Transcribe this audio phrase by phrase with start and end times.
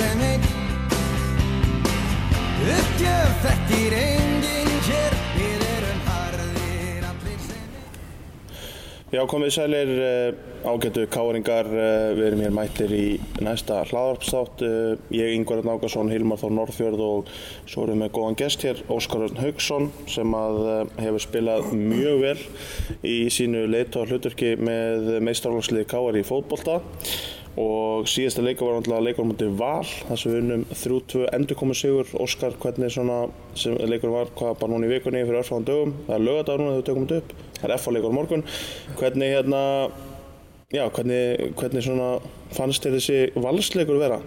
[0.00, 0.44] sem einn
[2.70, 7.98] Uppgjöf þekkir enginn hér Við erum harðir allir sem einn
[9.10, 10.40] Já, komið sælir uh,
[10.70, 13.06] ágættu káringar, uh, við erum hér mættir í
[13.42, 14.62] næsta hlaðarpstátt.
[14.62, 17.32] Uh, ég, Ingvar Nákarsson, Hilmar Þór Norðfjörð og
[17.64, 20.60] svo erum við góðan gest hér, Óskar Örn Haugsson, sem að
[21.00, 22.38] hefur spilað mjög vel
[23.02, 26.78] í sínu leitu og hlutverki með meistarflokksliði káar í fótbolta.
[27.58, 32.10] Og síðasta leikur var náttúrulega leikur mútið Val, þar sem við unnum 3-2 endurkomu sigur.
[32.22, 33.16] Óskar, hvernig svona
[33.58, 36.76] sem leikur var, hvað bara núna í vikunni fyrir örfáðan dögum, það er lögadagur núna
[36.76, 38.44] þegar við tökum þetta upp, það er FA leikur morgun.
[39.00, 39.62] Hvernig hérna,
[40.70, 42.10] já, hvernig, hvernig svona
[42.54, 43.18] fannst þér þessi
[43.48, 44.20] valsleikur vera?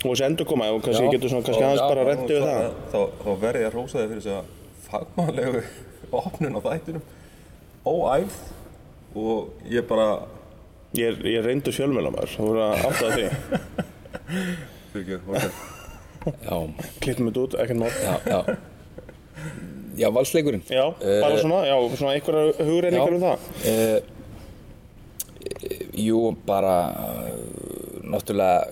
[0.00, 1.12] Og þessi endurkoma, og kannski Já.
[1.14, 2.76] getur svona kannski aðeins bara og rendi við það.
[2.90, 4.44] Þá, þá verði ég að rósa þig fyrir þess að
[4.90, 5.64] fagmannlegu
[6.24, 7.08] opnun á þættinum
[7.86, 8.38] óæfð
[9.20, 10.08] og ég bara
[10.98, 13.26] Ég er, ég er reyndur fjölmjölamar, það voru að áttaða því.
[14.92, 15.42] fyrir ekki, ok,
[16.44, 16.56] Já,
[17.00, 17.92] Klippum þetta út, ekkert mál.
[18.02, 18.40] já, já.
[20.00, 20.64] Já, valsleikurinn.
[20.70, 23.38] Já, bara svona, já, svona einhverja hugreiningar um það.
[23.70, 23.98] Uh,
[26.00, 27.30] jú, bara uh,
[28.10, 28.68] náttúrulega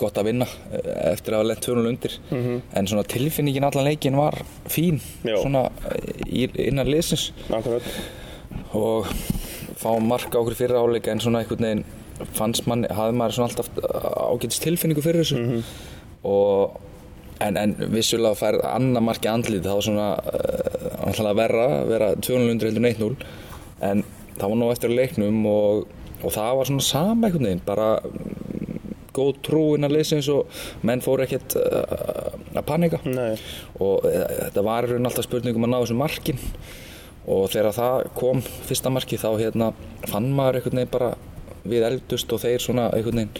[0.00, 0.78] gott að vinna uh,
[1.12, 4.36] eftir að hafa lent 2-0 undir en svona tilfinningin allan leikin var
[4.72, 5.36] fín Já.
[5.42, 7.84] svona uh, í, innan liðsins Akkurat.
[8.76, 9.08] og
[9.80, 11.84] fá mark á okkur fyrir áleika en svona einhvern veginn
[12.36, 13.68] fannst mann, hafði maður svona alltaf
[14.28, 15.62] ágætist tilfinningu fyrir þessu.
[16.28, 16.76] Og
[17.44, 22.70] en, en vissulega færð annað marki andlið þá var svona uh, verra, vera 200 undir
[22.70, 23.14] heldur en 1-0
[23.90, 24.04] en
[24.36, 25.86] það var nú eftir að leiknum og,
[26.20, 28.76] og það var svona sama einhvern veginn bara mm,
[29.16, 33.00] góð trú innan liðsins og menn fóru ekkert uh, að panika.
[33.08, 33.32] Nei.
[33.80, 34.20] og uh,
[34.50, 36.44] þetta var alltaf spurningum að ná þessu markin
[37.30, 39.72] og þegar það kom fyrsta marki þá hérna
[40.10, 41.12] fann maður einhvern veginn bara
[41.70, 43.34] við eldust og þeir svona einhvern veginn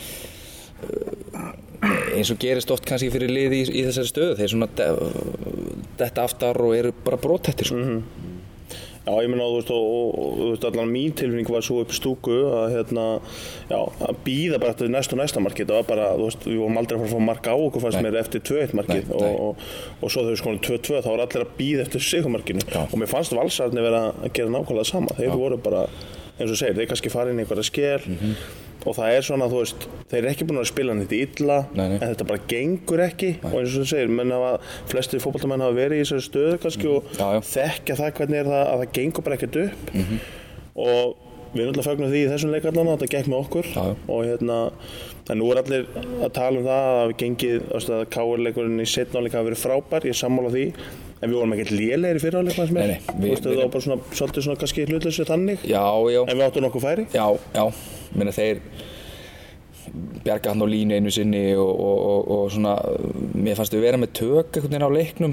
[0.85, 1.53] uh,
[2.15, 4.91] eins og gerist oft kannski fyrir liði í, í þessari stöðu þeir svona de-
[6.01, 7.79] detta aftar og eru bara brottættir sko.
[9.11, 11.97] Já, ég meina, þú veist, og, og, og allan mín tilfinning var svo upp í
[11.97, 13.07] stúku að, hérna,
[13.67, 16.61] já, að býða bara eftir næst og næsta markið, það var bara, þú veist, við
[16.63, 18.05] vorum aldrei að fara að fá marka á okkur fannst Nei.
[18.07, 19.67] mér eftir 2-1 markið og, og,
[19.99, 22.81] og svo þegar við skonum 2-2 þá var allir að býða eftir sigumarkinu Já.
[22.87, 25.83] og mér fannst valsarni vera að gera nákvæmlega sama, þeir voru bara,
[26.39, 28.37] eins og segir, þeir kannski fara inn í einhverja skél Mhm.
[28.87, 31.89] Og það er svona, þú veist, þeir eru ekki búin að spila þetta illa, Nei,
[31.89, 31.99] nei.
[32.01, 34.53] en þetta bara gengur ekki og eins og þú segir, menn hafa,
[34.89, 37.19] flesti fótballtamenn hafa verið í þessari stöðu kannski og Mhm.
[37.19, 37.41] Já, já.
[37.55, 40.21] þekkja það hvernig er það að það gengur bara ekkert upp Mhm.
[40.77, 41.17] og
[41.55, 43.69] við erum alltaf fögnum því í þessum leikallan þetta gekk með okkur.
[43.75, 43.85] Já,
[44.15, 44.59] og hérna
[45.29, 45.87] það nú er allir
[46.27, 50.15] að tala um það að við gengið að káurleikurinn í setnáleika hafi verið frábær, ég
[50.17, 50.65] er sammála því.
[51.21, 54.47] En við vorum ekkert lélegir í fyriráleik nei, við, við- það var bara svona, svolítið
[54.47, 55.67] svona kannski hlutleysi þannig.
[55.69, 55.83] Já,
[56.15, 57.05] já, en við áttum nokkuð færi.
[57.13, 57.27] Já,
[57.59, 57.65] já.
[58.17, 58.63] Meina, þeir
[60.25, 62.75] bjarga hann á línu einu sinni og, og, og, og svona
[63.35, 65.33] mér fannst við vera með tök einhvern veginn á leiknum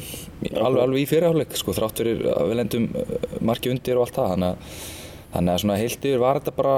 [0.57, 3.11] alveg, alveg í fyrirháleik sko, þrátt fyrir að við lendum uh,
[3.45, 4.79] marki undir og allt það þannig að,
[5.37, 6.75] þannig að svona heilt yfir var þetta bara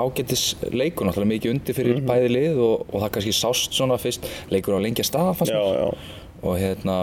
[0.00, 4.28] ágættis leikur náttúrulega mikið undir fyrir bæði lið og, og það kannski sást svona fyrst
[4.52, 5.80] leikur á lengja stað fannst mér.
[5.82, 6.98] Já, og hérna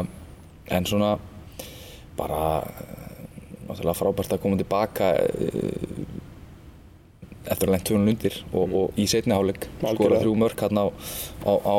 [0.74, 1.16] en svona
[2.18, 2.64] bara
[3.68, 6.06] náttúrulega frábært að koma tilbaka eh,
[7.46, 10.86] eftir að lengt tjónun undir og, og í setni hálfleik skora þrjú mörk hann á,
[11.46, 11.78] á, á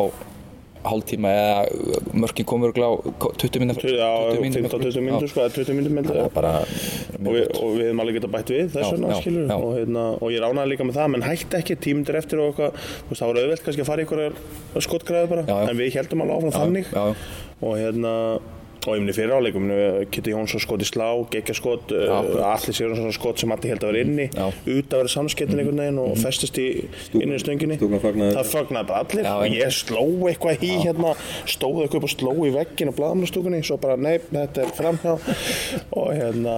[0.91, 1.61] hálftíma eða
[2.23, 2.91] mörkin komur á
[3.43, 7.47] 20 mínútur já 15-20 mínútur sko, eða 20 mínútur með það er bara og við,
[7.61, 10.35] og við hefum alveg getað bætt við þess Já, vegna já, skilur og, hérna, og
[10.35, 12.85] ég ránaði líka með það menn hætti ekki tímundir eftir og eitthvað.
[13.07, 15.71] Þú veist, það var auðvelt kannski að fara í einhverjar skotgræði bara Já, já.
[15.73, 16.95] en við heldum alveg áfram þannig.
[17.67, 18.15] Og hérna
[18.87, 19.67] og ég minni fyrir áleikum,
[20.15, 22.21] Kitty Jónsson skot í slá geggja skot, Já.
[22.23, 25.83] uh, Alli Sigurðarsson skot sem Alli held að vera inni út að vera samskettin einhvern
[25.83, 26.67] veginn og festist í
[27.19, 27.79] inn í stönginni.
[27.81, 29.31] það fagnaði bara allir.
[29.33, 31.15] Og ég sló eitthvað í hérna
[31.51, 35.17] stóð eitthvað upp og sló í veggin á blaðamannastúkunni svo bara nei, þetta er framhjá.
[35.97, 36.57] Og hérna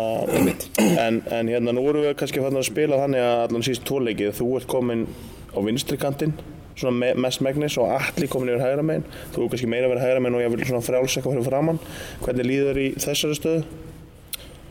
[0.98, 4.36] en, en hérna nú erum við kannski fann að spila þannig að allan síst tvoleikið
[4.38, 5.06] þú ert komin
[5.54, 6.36] á vinstri kantinn
[6.78, 9.04] svona me mest megnis og allir komin yfir hægra megin
[9.34, 11.48] þú er kannski meira að vera hægra megin og ég vil svona frjáls eitthvað fyrir
[11.50, 11.80] framann
[12.24, 13.62] hvernig líður þér í þessari stöðu?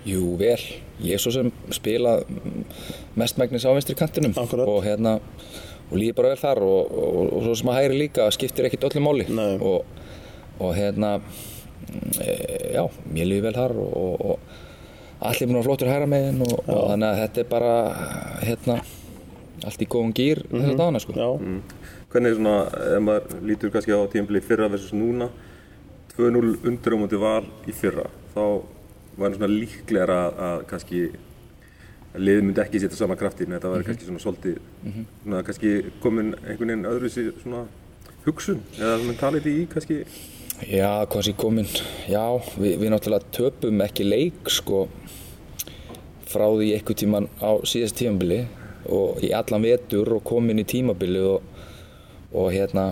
[0.08, 0.60] Jú, vel.
[1.04, 2.22] Ég er svo sem spila
[3.20, 4.70] mestmægnis á vinstri kantinum Akkurat.
[4.70, 5.18] og hérna
[5.88, 8.88] og líði bara vel þar og, og, og svo sem að hægri líka skiptir ekkit
[8.90, 9.28] öllu máli
[9.58, 9.86] og,
[10.60, 11.18] og hérna
[12.24, 12.32] e,
[12.76, 16.84] já, mér líði vel þar og, og, og allir mér flottur hægra megin og, og
[16.92, 17.76] þannig að þetta er bara
[18.44, 18.80] hérna
[19.66, 20.66] allt í góðum gýr mm -hmm.
[20.66, 21.30] þetta dana sko Já,
[22.12, 22.56] Hvernig er svona,
[22.96, 25.28] ef maður lítur kannski á tímabili fyrra versus núna
[26.16, 28.44] 2-0 undir á móti val í fyrra þá
[29.18, 31.02] var svona líklegra að, að kannski
[32.18, 34.58] liðið myndi ekki setja sama kraftin þetta var kannski svona svolítið
[35.24, 37.66] svona kannski komin einhvern veginn öðru svona
[38.26, 40.00] hugsun eða mentality í kannski?
[40.68, 41.68] Já, sé komin
[42.10, 42.24] Já,
[42.58, 44.88] við, við náttúrulega töpum ekki leik sko
[46.28, 48.42] frá því eitthvað tíman á síðast tímabili
[48.92, 51.46] og í allan vetur og komin í tímabili og,
[52.34, 52.90] og hérna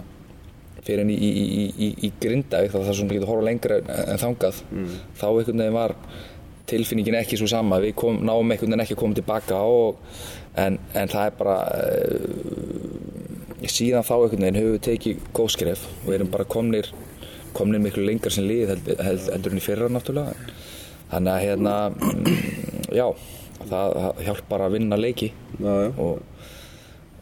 [0.85, 3.79] fyrir henni í, í, í, í, í Grindavík þá það er svona getur horfa lengra
[3.81, 4.61] en, þangað.
[5.17, 5.95] Þá einhvern veginn var
[6.69, 7.81] tilfinningin ekki svo sama.
[7.83, 10.03] Við kom, náum einhvern veginn ekki að koma tilbaka og,
[10.61, 16.13] en, en það er bara uh, síðan þá einhvern veginn höfum við tekið góðskref og
[16.17, 16.91] erum bara komnir
[17.55, 20.53] komnir miklu lengar sem lið held, held, heldur en í fyrra náttúrulega.
[21.11, 22.39] Þannig að hérna mm,
[22.99, 23.05] já,
[23.63, 25.31] það, það hjálpar að vinna leiki.
[25.57, 25.91] Já, já.
[26.03, 26.49] og,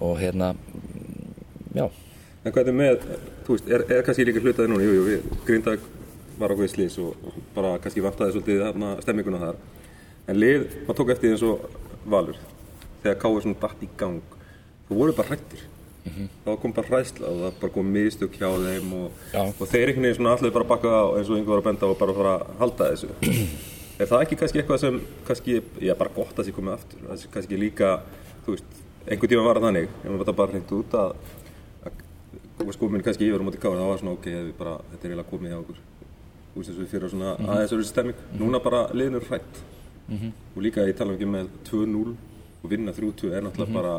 [0.04, 1.12] og hérna mm,
[1.74, 1.86] já,
[2.44, 3.04] En hvað er með,
[3.48, 5.84] þú veist, er, er kannski líka hlutaði núna, jú, jú, við, Grindag
[6.36, 9.60] var á hvað slís og bara kannski vantaði svolítið þarna stemminguna þar.
[10.28, 12.42] En lið, maður tók eftir því eins og Valur,
[13.06, 14.36] þegar Káur svona datt í gang,
[14.90, 15.62] þú voru bara hrættir.
[16.44, 20.10] Það kom bara hræðsla og það bara kom mistök hjá þeim og, og þeir einhvern
[20.10, 22.34] veginn svona allir bara bakka á eins og einhver var að benda og bara fara
[22.42, 23.14] að halda þessu.
[24.04, 24.98] er það ekki kannski eitthvað sem,
[25.30, 27.94] kannski, já bara gott að sé komið aftur, kannski líka,
[28.44, 31.16] þú veist, einhvern tíma var það þannig, ef maður þetta bara hreint út að
[32.63, 34.27] þú veist komin kannski yfir á móti kára það var svona ok,
[34.57, 35.80] bara, þetta er eiginlega komið hjá okkur.
[36.54, 38.25] Þú veist eins og við fyrir svona aðeins öðru stemming.
[38.39, 39.63] Núna bara liðin eru hrætt
[40.56, 42.13] og líka ég tala um ekki með 2-0
[42.63, 43.94] og vinna 3-2 er náttúrulega bara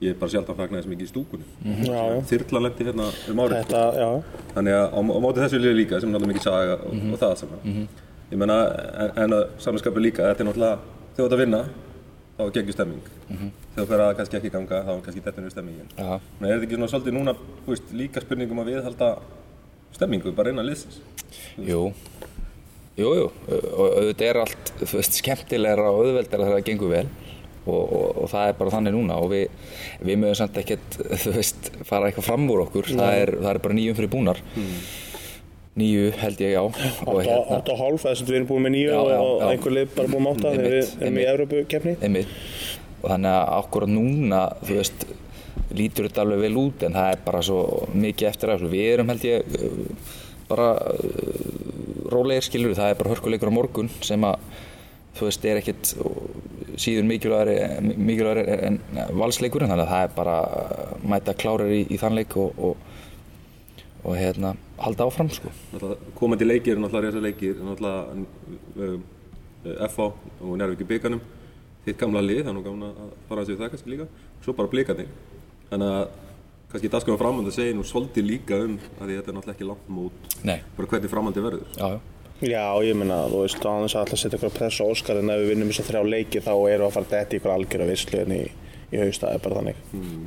[0.00, 1.46] ég er bara sjálf að fagna þess mikið í stúkunni.
[1.84, 2.20] Já, já.
[2.30, 4.08] þyrla lendi hérna um árið Þetta, já,
[4.54, 7.20] þannig að á, á móti þessu liði líka sem er náttúrulega mikið saga og, og
[7.20, 7.52] það sem
[8.30, 8.56] ég menna,
[9.04, 10.78] en, en að samanskapi líka þetta er náttúrulega,
[11.14, 11.62] þegar þú ert að vinna
[12.40, 15.44] þá er geggjur stemming þegar þú fer að kannski ekki ganga þá er kannski þetta
[15.44, 15.90] er stemmingin.
[15.96, 16.10] Já,
[16.40, 17.34] Nei, er þetta ekki svona svolítið núna,
[17.66, 19.10] þú veist, líka spurningum að viðhalda
[19.96, 21.00] stemmingu bara innan liðsins?
[21.68, 21.90] jú.
[23.00, 27.04] Jú, jú, og auðvitað er allt þú veist, skemmtilegra og auðveldara þegar það gengur vel.
[27.60, 29.16] Og, og, og það er bara þannig núna.
[29.22, 29.70] Og við,
[30.04, 32.90] við mögum samt ekkert þú veist, fara eitthvað fram úr okkur.
[32.90, 34.42] Það er, það er bara nýjum fyrir búnar
[35.78, 36.60] nýju held ég já.
[36.64, 39.40] Og hérna, 8 og hálf, þess að við erum búin með nýju Já, já, og
[39.40, 39.48] já.
[39.50, 41.26] einhver lið bara búin með 8 þegar við erum í.
[41.34, 41.96] Evrópu-keppni.
[42.06, 42.32] Einmitt.
[43.00, 45.06] Og þannig að akkurat núna þú veist,
[45.78, 47.60] lítur þetta alveg vel út en það er bara svo
[47.94, 49.60] mikið eftir að við erum held ég
[50.50, 54.42] bara uh, rólegir skilur það er bara hörkuleikur á morgun sem að
[55.16, 55.92] þú veist, er ekkit
[56.80, 58.78] síður mikilvægari, en
[59.18, 59.70] valsleikurinn.
[59.70, 60.36] Þannig að það er bara
[61.12, 62.76] mæta klárir í, í þann leik og, og,
[64.04, 65.50] og hérna halda áfram sko
[66.18, 68.00] komandi leikir er náttúrulega reysa leikir, er náttúrulega
[68.90, 69.02] um,
[69.90, 70.06] FH
[70.40, 71.20] og Njárvík í bygganum,
[71.86, 74.06] þitt gamla lið, það er nú gamla að fara að segja það kannski líka,
[74.44, 75.10] svo bara blikarnir.
[75.70, 76.06] Þannig að
[76.70, 79.92] kannski dagskóðan framhald að segja nú svolítið líka um að þetta er náttúrulega ekki langt
[79.92, 81.68] mót, Nei, bara hvernig framhaldi verður.
[81.76, 82.00] já, já
[82.40, 85.28] Já, ég meina, þú veist, á þess að alltaf setja ykkur press á Óskar en
[85.28, 87.52] ef við vinnum þess að þrjá leiki þá erum við að fara að detti ykkur
[87.52, 88.38] algjör að visslu en í,
[88.90, 89.80] í haust, það er bara þannig.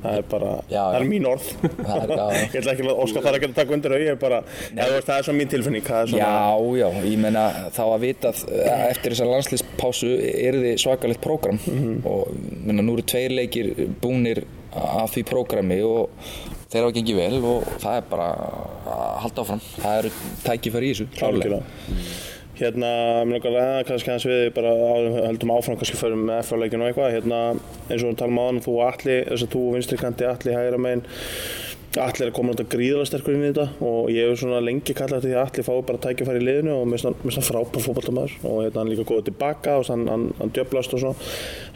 [0.04, 1.48] Það er bara, Já, það er mín orð.
[1.90, 4.20] Það er- ég ætla ekki að Óskar þarf ekki að taka undir þau, ég er
[4.22, 4.40] bara
[4.78, 6.32] það er svo mín tilfinning svona, Já,
[6.80, 7.44] já, ég meina
[7.76, 11.60] þá að vita að eh, eftir þessa landslýspásu er þið svakalegt prógram.
[12.08, 12.34] Og
[12.64, 13.74] meina, nú eru tveir leikir
[14.04, 14.44] búnir
[14.74, 16.10] af því prógrami og
[16.74, 19.60] þeir hafa gengið vel og það er bara að halda áfram.
[19.76, 20.14] Það eru
[20.48, 21.60] tækifæri í þessu klárlega.
[22.54, 22.90] Hérna,
[23.26, 26.86] mér langar að ræða kannski hans við bara við höldum áfram kannski förum með F-leikinu
[26.86, 27.14] og eitthvað.
[27.16, 27.40] Hérna,
[27.88, 30.54] eins og við talum á þann þú og Atli, þess að þú vinstri kanti Atli
[30.54, 31.02] hægra megin
[32.02, 34.96] Atli er að koma náttúrulega gríðalega sterkur inn í þetta og ég hef svona lengi
[34.98, 37.84] kallað eftir því að Atli fái bara tækifæri í liðinu og mér finnst hann frábær
[37.86, 41.28] fótballtamaður og hérna hann líka góður tilbaka og hann, hann, hann djöblast og svona.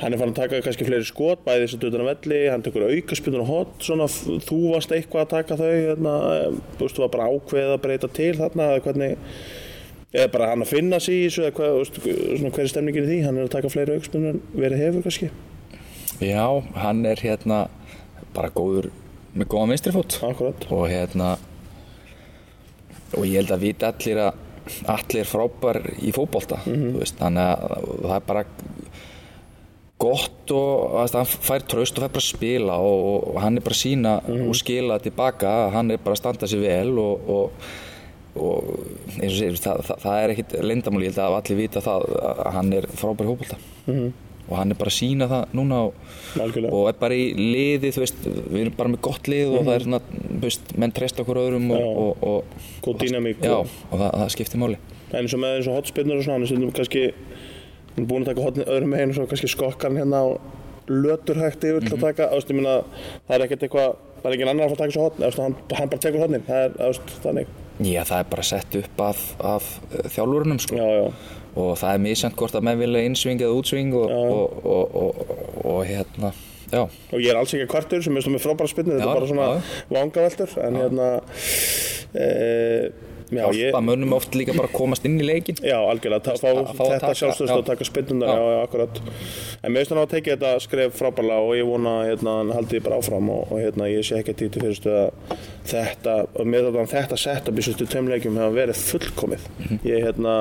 [0.01, 2.65] Hann er fann að taka kannski fleiri skot bæði þess að dutan að velli, hann
[2.65, 6.97] tekur aukaspilun og hot svona þú varst eitthvað að taka þau hérna, eh, þú veist,
[6.97, 9.31] þú var bara ákveðið að breyta til þarna eða hvernig
[10.13, 13.07] eða bara hann að finna sig í þessu eða hvað, veist, svona, hver er stemningin
[13.07, 13.19] í því?
[13.25, 15.29] Hann er að taka fleiri aukaspilun en verið hefur kannski?
[16.23, 16.45] Já,
[16.81, 17.59] hann er hérna
[18.33, 18.89] bara góður
[19.37, 20.67] með góða akkurat.
[20.73, 21.35] Og hérna
[23.15, 24.43] og ég held að vita allir að
[24.91, 28.43] allir frábær í fótbolta þú veist, þannig að það er bara
[29.97, 33.65] gott og að hann fær traust og fær bara að spila og, og hann er
[33.65, 37.69] bara að sína og skila tilbaka hann er bara að standa sig vel og, og,
[38.37, 38.69] og
[39.17, 42.07] eins og segir, það, það, það er ekkit leyndamál, ég held að allir vita það
[42.29, 43.59] að hann er frábær í fótbolta
[44.47, 45.95] og hann er bara að sína það núna og,
[46.69, 49.85] og er bara í liði veist, við erum bara með gott lið og það er
[49.87, 54.23] svona, þú veist, menn treysta okkur öðrum og, og, og, góð dýnamík og, og það,
[54.35, 54.79] skiptir máli.
[55.17, 57.03] Eins og með eins og hotspinnur og svona hann er kannski
[57.97, 60.27] búin að taka hotni öðrum meginn og svo kannski skokkar hann hérna á
[60.87, 62.75] lötur hægt yfir til að taka þú veist, ég meina,
[63.27, 65.55] það er ekkert eitthvað það er engin annar að fara að taka svo hotni hann,
[65.79, 69.19] hann bara tekur hotnin það er veist, þannig Já, það er bara sett upp af,
[69.45, 70.77] af eh, þjálfurunum sko.
[70.79, 71.11] já, já,
[71.57, 74.17] og það er misjant hvort að menn vilja innsving eða útsving og, Já.
[74.17, 76.31] og, og, og, og hérna
[76.67, 79.19] Já, og ég er alls ekki kvartur sem er með frábæra spinnu, þetta Já, er
[79.21, 79.61] bara svona já.
[79.95, 81.05] vangaveltur en hérna
[82.13, 86.37] e, já, ég, hjálpa mönnum oft líka bara að komast inn í leikin Já, algjörlega,
[86.39, 87.57] fá, að fá þetta sjálfstöðst já.
[87.57, 88.63] og taka spinnunar, já, Já.
[88.67, 89.01] akkurat
[89.63, 92.35] En mér finnst hann á að tekið þetta skref frábærlega og ég vona að hérna,
[92.41, 96.13] hann haldi bara áfram og, og hérna, ég sé ekki að títi fyrstu að þetta,
[96.37, 99.79] og með þetta, þetta setup í sérstu tveimleikjum hefur verið fullkomið Mhm.
[99.83, 100.33] Ég, hérna,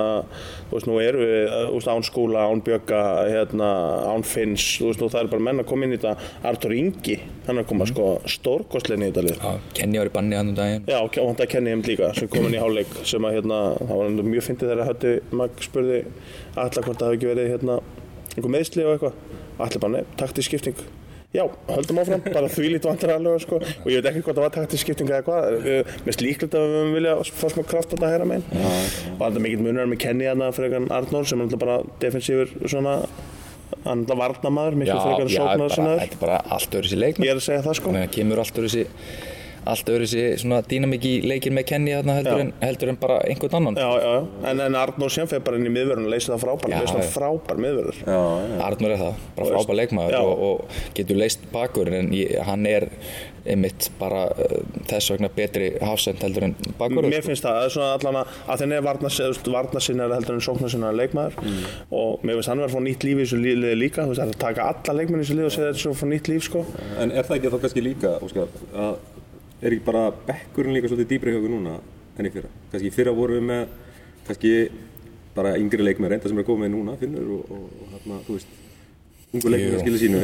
[0.70, 3.00] þú veist, nú erum við, þú veist, án skúla, án bjögga,
[3.32, 3.70] hérna,
[4.12, 6.74] án finns, þú veist, nú það er bara menn að koma inn í þetta Artur
[6.76, 7.16] Ingi,
[7.46, 7.92] hann er að koma Mhm.
[7.94, 11.00] sko stórkostlega inn í þetta lið Já, Kenny var í banni hann um daginn Já,
[11.02, 13.96] og hann það kenni heim líka sem kom inn í hálfleik sem að hérna, það
[14.00, 15.98] var mjög fyndið þegar Hötti Mag spurði
[16.56, 17.78] alla hvort það hafi ekki verið hérna
[18.36, 19.18] einhver meðsli og eitthvað.
[19.56, 20.80] Allir bara, nei, taktisk skipting.
[21.36, 23.58] Já, höldum áfram, bara þvílít vantar alveg sko.
[23.60, 25.56] og ég veit ekki hvort það var taktisk skipting eða hvað.
[25.64, 29.20] Við- mest líklegt að við höfum vilja fá smá kraft á þetta hæra megin og
[29.20, 32.94] það er mikið munur með Kenny frekar en Arnór sem er náttúrulega bara defensífur svona
[33.84, 37.34] hann er náttúrulega varnamaður, en já sóknar þetta er bara allt öðru sér leikmenn Ég
[37.34, 37.88] er að segja það sko.
[37.90, 39.35] Að
[39.66, 43.58] allt öðru sér dýnamík í leikin með Kenny þarna heldur, en, heldur en bara einhvern
[43.60, 43.78] annan.
[43.80, 46.42] Já, já, já, en, en Arnór sem fyrir bara inn í miðvörun og leysi það
[46.44, 47.62] frábær, Já, leysi það frábær
[48.02, 48.20] já.
[48.66, 52.90] Arnur er það, bara frábær leikmaður og, og getur leist bakur en ég, hann er
[53.46, 57.74] einmitt bara uh, þess vegna betri hafsend heldur en bakur Mér finnst það, það er
[57.76, 58.32] svona allan að,
[58.62, 61.36] þenni er varnasinnar heldur en sóknarsinnar leikmaður.
[61.94, 64.22] Og mér finnst hann verið að fá nýtt líf í þessu liði líka, þú veist,
[64.22, 66.08] það er að taka alla leikmenn í þessu liði og segja þetta svo að fá
[66.10, 66.64] nýtt líf, sko.
[66.96, 68.98] En er það ekki þá kannski líka, Óskar, að
[69.62, 71.78] er ekki bara bekkurinn líka svolítið dýbri hjá okkur núna
[72.18, 72.50] enn í fyrra?
[72.72, 73.66] Kannski í fyrra vorum við með
[74.28, 74.52] kannski
[75.36, 78.54] bara yngri leikmenn reynda sem er komið núna, Finnur og, og, og hérna, þú veist,
[79.32, 80.22] ungu leikmenn sem skilir sínu.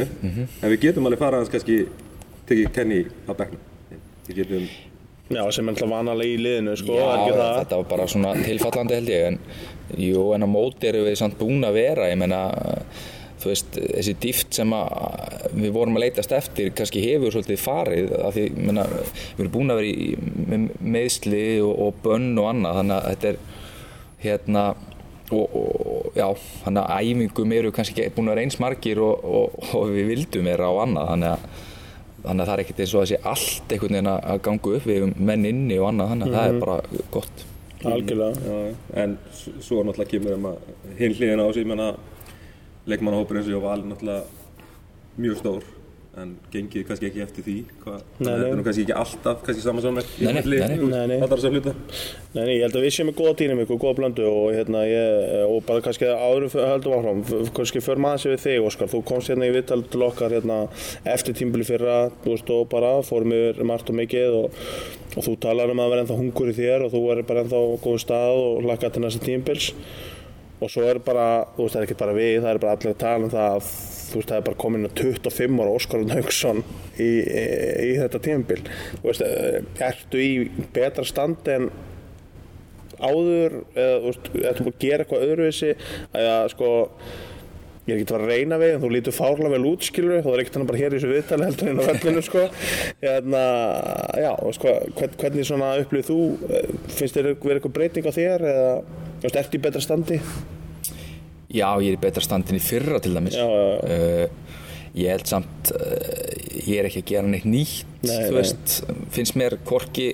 [0.63, 1.77] En við getum alveg farað að kannski
[2.49, 3.69] tekið Kenny á bekknum.
[4.27, 4.65] Við getum,
[5.33, 7.53] Já, sem er alltaf vanalega í liðinu, sko, Já, er ekki það.
[7.61, 9.37] þetta var bara svona tilfallandi held ég en,
[10.03, 12.41] jú, en á móti erum við samt búin að vera ég meina
[13.43, 14.75] þú veist, þessi dýft sem
[15.57, 19.53] við vorum að leitast eftir kannski hefur svolítið farið af því, ég meina, við erum
[19.57, 20.07] búin að vera í
[20.53, 23.39] með meðsli og, og bönn og annað, þannig að þetta er
[24.23, 24.65] hérna
[25.33, 26.27] og, og já,
[26.63, 30.69] þannig að æfingum eru kannski búin að vera eins margir og, og, við vildum vera
[30.69, 31.47] á annað þannig að,
[32.23, 34.87] þannig að það er ekkert eins og að sé allt einhvern veginn að ganga upp
[34.87, 37.49] við menn inni og annað, þannig að það er bara gott
[37.83, 38.31] Algjörlega.
[38.47, 39.17] já, en
[39.59, 40.67] svo náttúrulega kemur um að
[41.01, 41.89] hinn hliðina á ég menna
[42.89, 45.69] leikmannahópur eins og ég var alveg náttúrulega mjög stór
[46.13, 50.05] en gengið kannski ekki eftir því þetta er nú kannski ekki alltaf kannski saman saman
[50.21, 50.33] Nei,
[52.35, 54.83] nei, nei, ég held að við séum með góða dýnamík og góða blöndu og hérna
[54.85, 57.23] ég, og bara kannski áður höldum áfram,
[57.57, 60.59] kannski för maður sér við þig Óskar, þú komst hérna í viðtal til okkar hérna
[61.15, 64.63] eftir tímbili fyrra, þú veist og bara fórum yfir margt og mikið og,
[65.17, 67.57] og þú talar um að vera ennþá hungur í þér og þú er bara ennþá
[67.57, 69.73] á góðu stað og lakka til næsta tímbils
[70.63, 71.25] og svo er bara,
[71.57, 73.47] þú veist það er ekki bara við, það er bara allir að tala um það
[73.57, 73.71] að
[74.13, 76.63] þú veist það er bara komin að 25 ára Óskar Hauksson
[77.01, 77.43] í, í,
[77.87, 78.61] í þetta tímbil,
[79.01, 80.31] þú veist, eh, ertu í
[80.75, 81.69] betra standi en
[83.03, 85.71] áður eða þú veist, ertu búin að gera eitthvað öðruvísi?
[86.15, 86.69] Eða sko
[87.83, 90.29] ég er ekki að að reyna við en þú lítur fárlega vel út skilur þá
[90.31, 92.43] er ekkert hann bara hér í þessu viðtali heldur inn á vellinu sko.
[93.01, 93.41] Hérna,
[94.23, 96.19] já, þú veist, hvað, hvern- hvernig svona upplýð þú
[96.53, 98.69] Eh, finnst þér verið eitthvað breyting á þér eða
[99.23, 100.19] þú veist, ertu í betra standi
[101.53, 103.99] Já, ég er í betra standin í fyrra til dæmis Já, já, já.
[104.27, 104.39] Uh,
[104.93, 106.33] Ég held samt uh,
[106.67, 108.35] ég er ekki að gera neitt nýtt Nei, þú nei.
[108.37, 108.73] veist,
[109.15, 110.11] finnst mér hvorki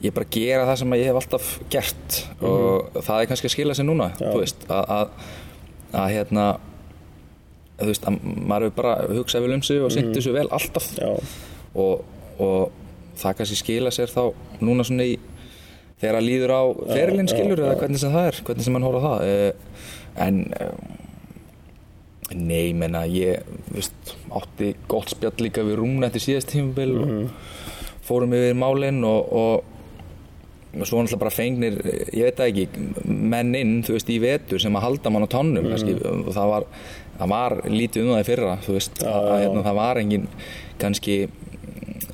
[0.00, 3.48] ég er bara að gera það sem ég hef alltaf gert og það er kannski
[3.50, 4.22] að skila sig núna Mhm.
[4.24, 4.30] Já.
[4.32, 5.28] þú veist, að, að,
[6.00, 6.46] að hérna
[7.76, 10.88] þú veist, að maður hefur bara hugsað vel um sig og sinnt þessu vel alltaf
[10.96, 11.30] Mhm.
[11.74, 12.04] og,
[12.40, 12.72] og
[13.20, 14.32] það kannski skila sér þá
[14.64, 15.18] núna svona í
[16.02, 16.62] þegar að líður á
[16.92, 19.84] ferilinn skilur eða hvernig sem það er, hvernig sem mann horfa á það uh,
[20.26, 20.74] en uh,
[22.36, 27.08] nei, menna ég veist, átti gott spjall líka við rúmna eftir síðast tímabil og
[28.06, 29.72] fórum yfir málinn og, og
[30.76, 31.76] og svo náttúrulega bara fengnir,
[32.12, 32.66] ég veit ekki
[33.08, 36.50] menn inn, þú veist, í vetur sem að halda mann á tannum, kannski, og það
[36.50, 36.66] var
[37.16, 40.26] það var lítið um það í fyrra þú veist, Já, að, hérna, það var engin
[40.82, 41.16] kannski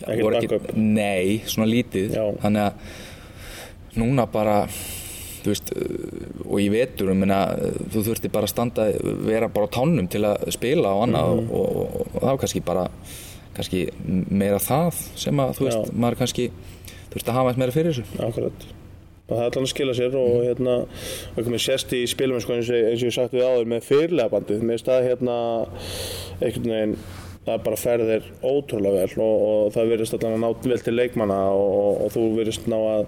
[0.03, 0.69] backup.
[0.77, 2.25] nei, svona lítið Já.
[2.45, 3.01] þannig að
[4.01, 4.67] núna bara
[5.43, 5.73] veist,
[6.47, 7.41] og í vetur ég meina,
[7.91, 8.85] þú þurfti bara að standa
[9.27, 11.49] vera bara á tánum til að spila og annað Mhm.
[11.51, 12.85] og, og, og það var kannski bara
[13.57, 13.81] kannski
[14.31, 15.97] meira það sem að þú veist, Já.
[15.99, 16.47] maður kannski
[17.13, 18.69] þurfti að hafa eitthvað meira fyrir þessu akkurat
[19.33, 22.49] það er allan að skila sér og hérna og ekki með sérst í spilum eins
[22.71, 25.37] og ég sagt við áður með fyrirlega bandið með stað hérna
[26.41, 26.97] einhvern veginn
[27.43, 31.39] það bara ferðir ótrúlega vel og, og það virðist allan að ná vel til leikmanna
[31.51, 33.03] og, og, og þú virðist ná að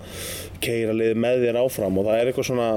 [0.65, 2.69] keira liðið með þér áfram og það er eitthvað svona,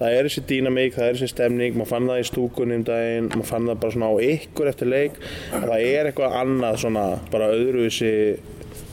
[0.00, 3.30] það er þessi dýnamík, það er þessi stemning, maður fann það í stúkunni um daginn,
[3.30, 5.20] maður fann það bara svona á ykkur eftir leik,
[5.52, 8.14] að það er eitthvað annað svona, bara öðruvísi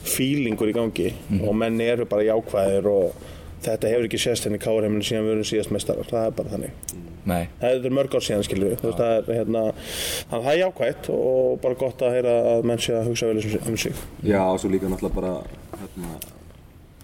[0.02, 1.12] fílingur í gangi
[1.42, 3.24] og menn eru bara jákvæðir og
[3.62, 6.54] þetta hefur ekki sést henni í káurheiminu síðan við erum síðast mestarar, það er bara
[6.56, 7.11] þannig.
[7.28, 10.60] Nei, Það er mörg ár síðan skilur við, það er hérna, þannig að það er
[10.62, 14.00] jákvætt og bara gott að heyra að menn sé að hugsa vel um um sig.
[14.26, 15.34] Já, og svo líka náttúrulega bara
[15.82, 16.10] hérna,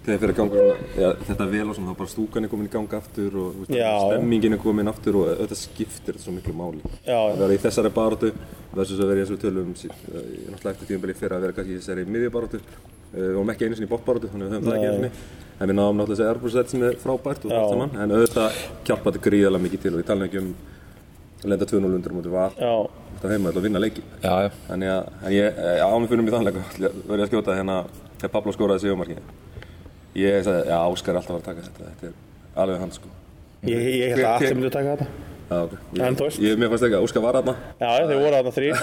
[0.09, 0.67] þegar fyrir að ganga
[0.99, 3.73] ja, þetta vel og svona, þá bara stúkan er komin í gang aftur og veist,
[3.79, 6.83] stemmingin er komin aftur og þetta skiptir þetta svo miklu máli.
[7.07, 7.19] Já.
[7.19, 8.33] að vera í þessari baráttu
[8.75, 11.45] versus að vera í eins og við tölum sí- eh, náttúrulega eftir tíumbeli fyrir að
[11.47, 12.61] vera kannski í þessari miðjubaráttu.
[13.09, 14.99] Uh, við vorum ekki einu sinni í bóttbaráttu þannig að við höfum það ekki einu
[14.99, 17.95] sinni en við náðum náttúrulega þessi Airbus sem er frábært og allt saman.
[17.99, 20.51] En auðvitað hjálpa þetta gríðarlega mikið til og ég tala ekki um
[21.39, 22.73] að lenda 2-0 undir mútið Já,
[23.19, 24.03] þetta heima og vinna leiki.
[24.23, 26.63] Já, já, Þannig að, en ég, eh, á mig finnum í þannleika
[27.09, 27.77] verði að skjóta hérna
[28.19, 29.19] þegar Pablo skoraði sigumarki
[30.19, 31.91] ég sagði, já, Óskar er alltaf að að taka þetta.
[31.91, 33.09] Þetta er alveg hann sko.
[33.69, 35.07] Ég, ég held að allir myndu taka þetta.
[35.49, 38.35] já, ok, ég, ég, mér fannst ekki að Óskar var aðna Já, já, þeir voru
[38.39, 38.75] þarna þrýr.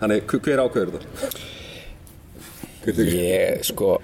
[0.00, 1.08] þannig, hver- hver ákveður þetta?
[2.86, 3.96] Ég sko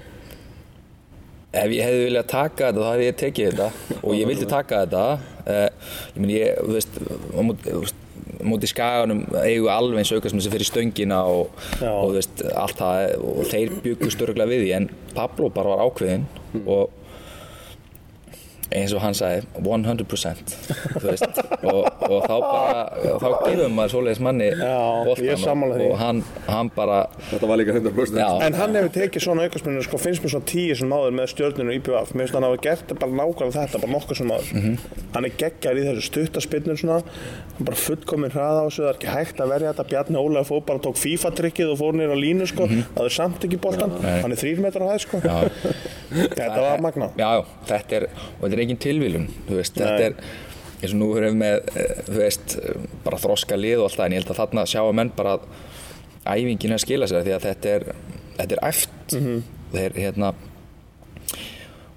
[1.52, 4.84] ef ég hefði viljað taka þetta þá hefði ég tekið þetta og ég vildi taka
[4.84, 5.02] þetta.
[5.42, 7.98] Uh, ég meni ég, þú veist þú veist,
[8.42, 13.14] móti skaganum eigu alveg eins aukast sem fyrir stöngina og, og þú veist allt það
[13.20, 16.26] og þeir byggust örgulega við því en Pablo bara var ákveðinn
[16.64, 17.01] og
[18.78, 20.56] eins og hann sagði 100%
[20.96, 22.82] þú veist og, og þá bara
[23.22, 24.50] þá gefum maður svoleiðis manni
[25.42, 28.28] sammála og, og hann, hann bara þetta var líka 100% Já.
[28.46, 31.74] En hann hefur tekið svona aukastmennir, sko, finnst mér svona tíu sem áður með stjórninu
[31.74, 32.12] í IPVF.
[32.14, 34.76] Mér finnst hann hafa gert bara nákvæmlega þetta, bara nokkuð sem áður.
[35.16, 36.98] Hann er geggjar í þessu stuttaspinnur svona,
[37.56, 39.86] hann bara fullkominn hraða á þessu, það er ekki hægt að verja þetta.
[39.92, 43.46] Bjarni Ólega fór bara tók FIFA-trykkið og fór nýra á línu, sko, það er samt
[43.48, 43.96] ekki boltan.
[44.06, 45.22] Hann er þrýr metrar á hæð, sko.
[46.12, 47.10] þetta var magna.
[47.18, 47.30] Já,
[47.70, 50.16] þetta er, og er engin tilvílun, þetta er,
[50.82, 52.56] eins og nú erum við með, eh, veist,
[53.04, 55.36] bara þroska lið og allt það, en ég held að þarna sjá að menn bara
[55.36, 55.50] að
[56.32, 57.86] æfingin að skila sér, því að þetta er,
[58.38, 59.16] þetta er æft,
[59.72, 60.32] þeir, hérna,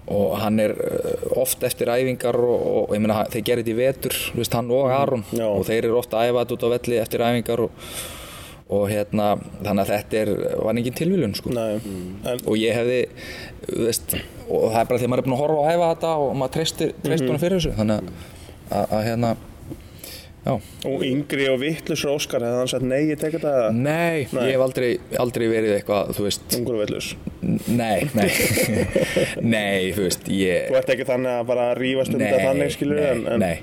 [0.06, 3.80] og hann er eh, oft eftir æfingar og, og ég meina, þeir gerir þetta í
[3.80, 5.47] vetur, veist, hann og Aron, Já.
[5.49, 7.89] og þeir eru ofta að æfa þetta út á velli eftir æfingar og,
[8.75, 9.32] og hérna,
[9.63, 11.54] þannig að þetta er, var engin tilvílun, sko.
[11.54, 11.80] Nei,
[12.25, 13.01] en og ég hefði
[13.65, 14.17] þú veist,
[14.49, 16.31] og það er bara því að maður er búin að horfa og æfa þetta og
[16.39, 17.75] maður treystir, honum fyrir þessu.
[17.79, 18.10] Þannig
[18.69, 19.36] að, að, hérna
[20.45, 20.53] já,
[20.91, 23.53] og yngri og vittlusur Óskar hefði hann sagt nei, ég tek þetta.
[23.73, 24.41] Nei, Nei.
[24.45, 24.89] ég hef aldrei,
[25.21, 26.45] aldrei verið eitthvað, þú veist.
[26.60, 27.13] Ungur og vittlus.
[27.69, 28.27] nei, nei.
[29.55, 33.01] Nei, þú veist, ég Þú ert ekki þannig að bara rífast um þetta þannig, skilur
[33.01, 33.55] nei, en, en, nei.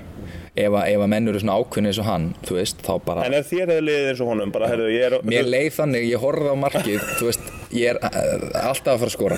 [0.53, 3.23] Ef að, ef að menn eru svona ákveðni eins og hann þú veist, þá bara
[3.25, 5.15] en ef þér hefði liðið eins og honum, bara, heyrðu, er...
[5.25, 9.09] Mér leið þannig, ég horfði á markið, þú veist, ég er uh, alltaf að fara
[9.09, 9.37] að skora.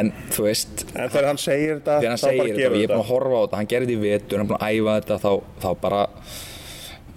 [0.00, 2.94] En þú veist, En þegar hann segir þetta, þegar hann segir þetta og ég er
[2.94, 4.94] búin að horfa á þetta, hann gerði þetta í vetur, hann er búin að æfa
[5.00, 5.32] þetta, þá,
[5.64, 6.00] þá bara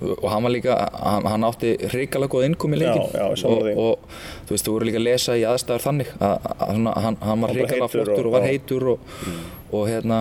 [0.04, 3.68] og hann var líka, hann, hann átti hrikalega góð innkomi í leikin Já, já, og,
[3.80, 4.18] og
[4.50, 7.46] þú veist, þú voru líka að lesa í aðstæður þannig að, að, svona, hann, hann
[7.46, 8.50] var hrikalega flottur og- og var já.
[8.52, 9.13] heitur og,
[9.72, 10.18] og hérna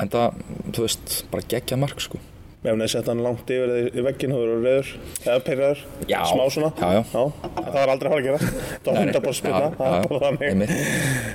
[0.00, 0.38] en það,
[0.72, 2.22] þú veist, bara geggja mark sko
[2.58, 4.88] Ef hann hefði sett hann langt yfir í- í vegginn, þú verður reyður,
[5.22, 6.18] eða pyrraður, Já.
[6.26, 6.70] smá svona.
[6.74, 7.02] Já, já.
[7.54, 8.38] Það var aldrei að fara að gera.
[8.82, 9.12] Það var Nei, nei.
[9.14, 10.72] 100% spilna, Já, það já, er bara þannig.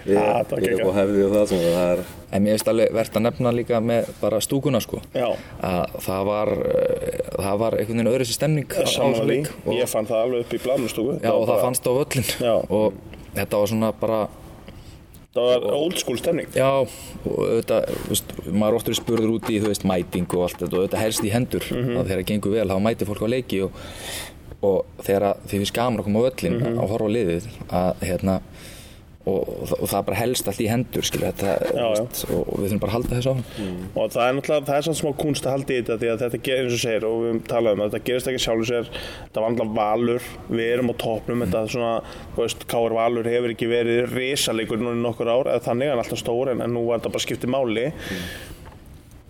[0.03, 3.51] Já, það var er að það það er En mér finnst alveg verðt að nefna
[3.53, 5.27] líka með bara stúkuna sko Já.
[5.63, 10.39] að það var, eh, það var einhvern veginn öðru sér stemning Ég fann það alveg
[10.43, 11.21] upp í bladnustúku.
[11.21, 12.55] já, og það fannst á völlin Já.
[12.69, 12.93] og
[13.35, 14.27] þetta var svona bara
[15.33, 16.47] Það var old school stemning.
[16.53, 20.83] Já, og auðvitað, veist, maður óttur spurður út í, veist, mæting og allt þetta og
[20.83, 21.95] auðvitað helst í hendur Mhm.
[21.97, 23.71] að þegar það gengur vel, þá mætir fólk á leiki og,
[24.61, 26.77] og þegar því finnst gaman að koma á völlin Mhm.
[26.77, 28.35] að horfa á liðið að, hérna,
[29.23, 32.23] og, og, það- og það er bara helst allt í hendur, skilja, þetta, Já, veist,
[32.29, 33.35] og, og við þurfum bara að halda þessu á
[34.03, 36.23] Og það er náttúrulega, það er svona smá kunst að halda í þetta því að
[36.25, 39.43] þetta gerir eins og segir og við talaðum að þetta gerist ekki sjálfur sér þetta
[39.45, 41.93] var alltaf valur, við erum á toppnum þetta er svona,
[42.35, 42.97] þú veist, K.R.
[42.99, 46.65] Valur hefur ekki verið risalegur núna í nokkur ár eða þannig, hann alltaf stór en,
[46.67, 47.87] en nú var þetta bara skiptið máli.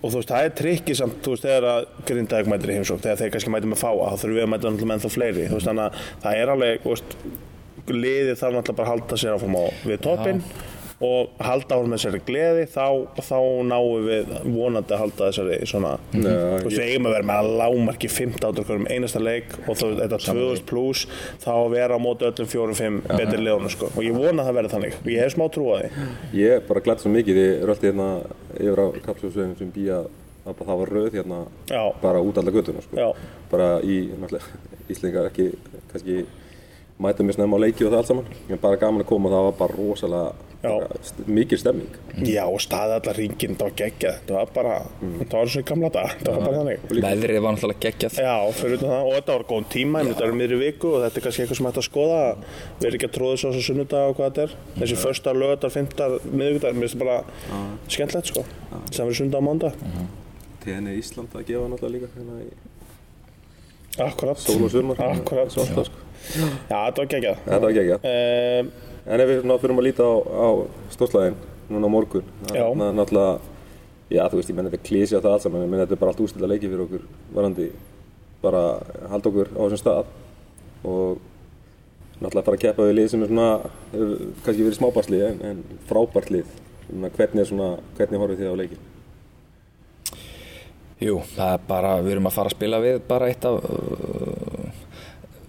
[0.04, 3.00] Og þú veist, það er trikkið samt, þú veist, þegar að Grindavík mætir í heimsók,
[3.06, 5.46] þegar þeir kannski mætir með fáa þá þurfum við að mæta náttúrulega með ennþá fleiri
[5.48, 7.16] þú veist, þannig að það er alveg, þú veist
[7.92, 10.44] liðið þarf náttúrulega bara að halda sér áfram á við toppinn
[11.04, 12.86] og halda áfram með þessari gleði þá,
[13.18, 17.28] þá náum við vonandi að halda þessari svona Já, þú veist, við eigum að vera
[17.28, 21.04] með að lámarki 15 átur hverjum einasta leik og þá þetta 2000 pluss
[21.44, 23.92] þá að vera á móti öllum 4-5 betri liðunum sko.
[23.92, 26.08] og ég vona að það verði þannig og ég hef smá trú á því
[26.40, 28.10] Ég er bara glætt svo mikið, ég röldi hérna
[28.54, 30.04] yfir á kapsjóðsveginn sem býja
[30.44, 31.42] að það var rauð hérna
[31.72, 31.84] Já.
[32.02, 32.96] bara út alla göttuna sko.
[33.00, 33.12] Já.
[33.52, 35.52] bara í, náttúrulega, Íslingar ekki
[35.92, 36.24] kannski
[37.02, 38.34] mæta mér snemma á leiki og það allt saman.
[38.50, 40.34] En bara gaman að koma, það var bara rosalega
[41.28, 41.90] mikil stemming
[42.24, 44.20] Já, og staði allar ringin, það var geggjað.
[44.22, 46.86] Þetta var bara, þetta var svo í gamla dag þetta var bara þannig.
[47.04, 48.20] Veðrið var náttúrulega geggjað.
[48.24, 51.04] Já, fyrir utan það, og þetta var góðan tíma en þetta er miðri viku og
[51.04, 52.22] þetta er kannski eitthvað sem hægt að skoða.
[52.78, 54.56] Við erum ekki að tróða svo þessu sunnudag og hvað þetta er.
[54.80, 57.18] Þessi första, lögadar, fymtar, miðvíkudar mér finnst það bara
[57.98, 58.46] skemmtilegt sko.
[58.94, 59.74] Sem verður sunnudag og mándag
[61.74, 62.52] náttúrulega líka hérna í
[64.02, 64.40] Akkurat.
[64.42, 64.98] Sól og sumar.
[64.98, 65.52] Akkurat.
[65.54, 65.84] Sko.
[66.32, 67.42] Já, þetta var geggjað.
[67.46, 68.70] Þetta var ekki um,
[69.04, 70.48] En ef við svona fyrir að líta á, á
[70.94, 71.36] stórslæðin
[71.74, 72.64] núna á morgun Já.
[72.80, 73.40] na, náttúrulega,
[74.14, 75.96] já þú veist, ég menn þetta er klísi á það allt saman, ég menn þetta
[75.98, 77.04] er bara allt úrstilla leiki fyrir okkur
[77.36, 77.68] varandi
[78.44, 78.64] bara
[79.12, 80.12] halda okkur á þessum stað.
[80.84, 81.20] Og
[82.20, 83.50] náttúrulega fara að keppa við lið sem er svona,
[83.92, 86.58] hefur kannski verið smábarslið en, en frábært lið.
[86.94, 88.82] Hvernig, er svona, hvernig horfið þið á leikin?
[91.04, 94.68] Jú, það er bara, við erum að fara að spila við bara eitt af uh,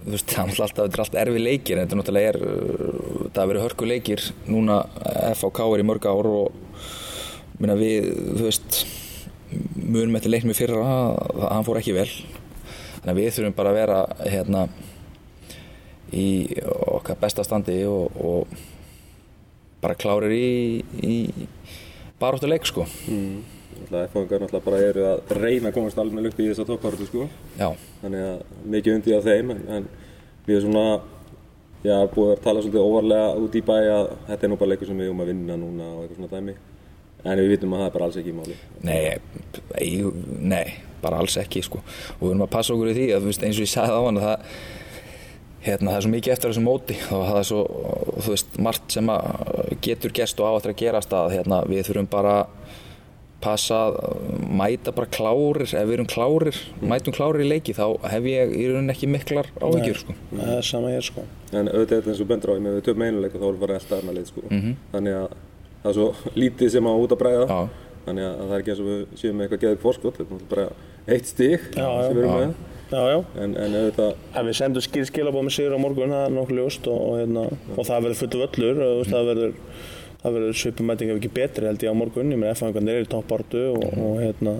[0.05, 3.25] þú veist, það er alltaf, þetta er alltaf erfi leikir en þetta náttúrulega er, uh,
[3.31, 4.79] það har verið hörku leikir núna
[5.33, 6.85] FHK er í mörg ár og
[7.59, 8.79] minna við, þú veist
[9.75, 12.09] munum eftir leiknum í fyrra að hann fór ekki vel.
[12.09, 14.63] Þannig að við þurfum bara að vera hérna
[16.15, 16.27] í
[16.95, 18.55] okkar besta standi og, og
[19.81, 21.17] bara klárir í, í
[22.19, 22.85] baróttu leik sko
[23.85, 27.27] Náttúrulega F-fangar náttúrulega bara eru að reyna að komast alveg upp í þessa topparötu sko.
[27.59, 27.67] Já,
[28.01, 28.39] þannig að
[28.75, 29.89] mikið undi af þeim en, en
[30.47, 30.85] við erum svona
[31.85, 34.89] já, búið að tala svolítið óvarlega út í bæ að þetta er nú bara leikur
[34.89, 36.55] sem við erum að vinna núna og eitthvað svona dæmi.
[37.25, 38.55] En við vitum að það er bara alls ekki í máli.
[38.85, 38.97] Nei,
[39.81, 39.91] ei,
[40.53, 40.65] nei,
[41.01, 41.81] bara alls ekki sko.
[42.17, 44.19] og við erum að passa okkur í því að eins og ég sagði á hann
[44.21, 44.49] að það
[45.65, 47.61] hérna, það er svo mikið eftir þessu móti og það er svo,
[48.21, 49.11] þú veist, margt sem
[49.85, 52.35] getur gerst og á eftir að gerast að hérna, við þurfum bara
[53.45, 53.95] passa að
[54.59, 58.67] mæta bara klárir ef við erum klárir, mætum klárir í leiki þá hef ég í
[58.71, 60.15] rauninni ekki miklar áhyggjur sko.
[60.33, 61.25] það er sama hér sko.
[61.53, 63.47] En auðvitað er þetta eins og bendur á, ég með við töfum einuleik og þá
[63.47, 64.45] erum við bara elda annað leið sko.
[64.95, 65.27] Þannig að
[65.85, 66.07] það er svo
[66.41, 67.59] lítið sem á út að bræða Já.
[68.05, 70.47] þannig að það er ekki eins og við séum með eitthvað geðið fórskot þetta er
[70.55, 70.69] bara
[71.05, 72.55] eitt já, sem við erum með.
[72.85, 73.17] Já, já.
[73.41, 76.59] En, en auðvitað En við sendum skil skilabóð með sigur á morgun, það er nokkuð
[76.59, 79.55] ljóst og, og, hérna, og það verður fullu völlur og þú veist, það verður,
[80.25, 83.11] það verður svipumæting ef ekki betri held ég á morgun, ég meina F-fangarnir eru í
[83.11, 84.55] toppartu og, og hérna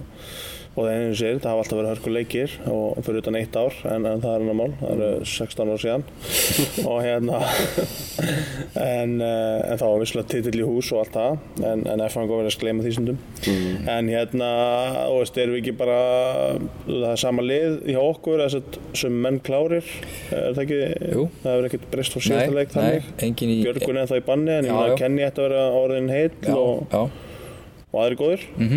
[0.76, 3.56] og það er einu sér, það hafa alltaf verið hörku leikir og fyrir utan eitt
[3.56, 4.74] ár, en, en það er annar mál.
[4.82, 6.04] Það eru 16 ár síðan.
[6.92, 7.40] Og hérna
[9.00, 12.42] en, uh, en þá var visslega titill í hús og allt það en, en F-fangar
[12.42, 13.20] verður að gleyma því stundum.
[13.96, 14.50] En hérna,
[15.08, 16.00] þú veist, erum við ekki bara
[16.86, 19.86] það er sama lið hjá okkur þess að sem menn klárir
[20.36, 20.80] er það ekki,
[21.16, 21.26] Jú.
[21.44, 24.26] það hefur ekkert breyst frá síðasta leik nei, þannig engin í Björgun er það í
[24.30, 24.94] banni en ég Já, meina já.
[24.96, 27.25] að Kenny ætti að vera orðin heill Já, og, já,
[27.96, 28.44] og aðri góðir.
[28.60, 28.68] Mm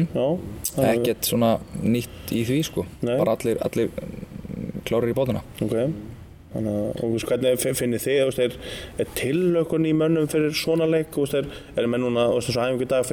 [0.79, 1.53] er- ekkert svona
[1.83, 2.87] nýtt í því sko.
[3.03, 3.17] Nei.
[3.19, 3.91] bara allir, allir
[4.87, 5.75] klárir í bótuna ok.
[6.49, 8.55] Þannig að, hvernig fi- finnir þið, er,
[8.99, 11.45] er tillökun í mönnum fyrir svona leik, er,
[11.77, 13.05] er menn núna, þú veist, eins og æfingu í dag,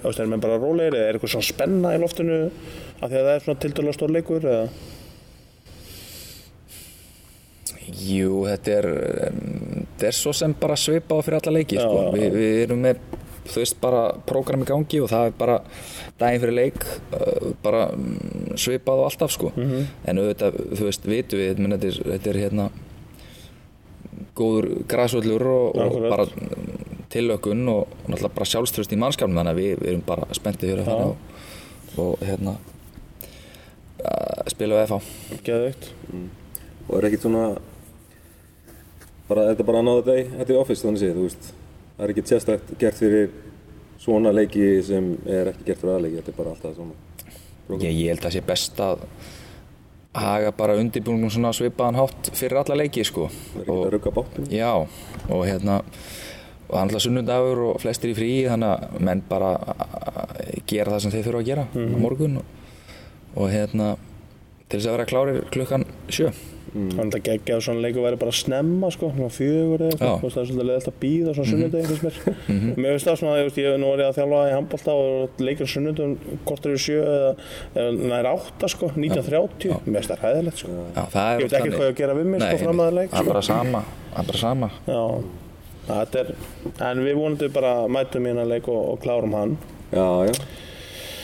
[0.00, 2.38] þú veist, er menn bara rólegir, eða er eitthvað svona spenna í loftinu
[3.02, 4.68] af því að það er svona tildulega stór leikur, eða?
[8.08, 8.86] Jú, þetta er,
[9.98, 12.02] þetta er svo sem bara svipað fyrir alla leiki, sko.
[12.16, 13.00] Vi, við erum með,
[13.48, 15.56] þú veist, bara prógram í gangi og það er bara
[16.20, 16.84] daginn fyrir leik,
[17.16, 19.52] uh, bara mm, svipað og alltaf, sko.
[19.58, 22.68] En auðvitað, þú veist, vitum við, menn, þetta, er, þetta er hérna
[24.38, 29.62] góður græsvöllur og, og bara mm, tillökun og náttúrulega bara sjálfströst í mannskapnum, þannig að
[29.62, 31.16] við, við erum bara spenntið fyrir að fara og,
[32.04, 32.58] og hérna
[34.02, 35.40] uh, spila við FH.
[35.48, 35.90] Geðveikt.
[36.88, 37.44] og er ekkert svona
[39.28, 41.50] bara þetta er bara another day at the office þannig séð, þú veist
[41.98, 43.32] það er ekkert sérstakt gert fyrir
[43.98, 46.94] svona leiki sem er ekki gert fyrir aðleiki þetta er bara alltaf svona.
[47.82, 49.02] Ég, ég held að það sé best að
[50.18, 53.26] haga bara undirbúningum svona svipaðan hátt fyrir alla leiki sko.
[53.28, 54.48] það er ekki að rugga bátnum.
[54.54, 54.72] Já,
[55.28, 55.80] og hérna
[56.68, 59.52] og það er alltaf sunnundagur og flestir í frí þannig að menn bara
[60.68, 62.54] gera það sem þeir þurfa að gera á morgun og,
[63.34, 63.94] og hérna
[64.68, 66.30] til þess að vera klárir klukkan sjö.
[66.68, 70.18] Þannig að það geggja að svona leikur væri bara snemma sko, svona fjögur eða eitthvað,
[70.34, 72.18] það er svolítið leðilt að býða svona sunnudegi, finnst mér.
[72.82, 75.40] Mér finnst það svona, ég veist, ég hef nú verið að þjálfa í handbólta og
[75.48, 76.12] leikur sunnudum,
[76.50, 77.32] kortur í sjö eða,
[77.72, 80.76] eða nær átta sko, 1930, mér finnst það hæðilegt sko.
[80.92, 82.94] Já, það er Ég veit ekki hvað ég að gera við mig, sko, fram að
[83.00, 83.32] leik, Það er sko.
[83.32, 84.70] bara sama, það er bara sama.
[84.92, 85.02] Já,
[85.88, 86.34] þetta er,
[86.92, 89.56] en við vonandi bara mætum í hennar leik og, og klárum hann.
[89.96, 90.36] já, já.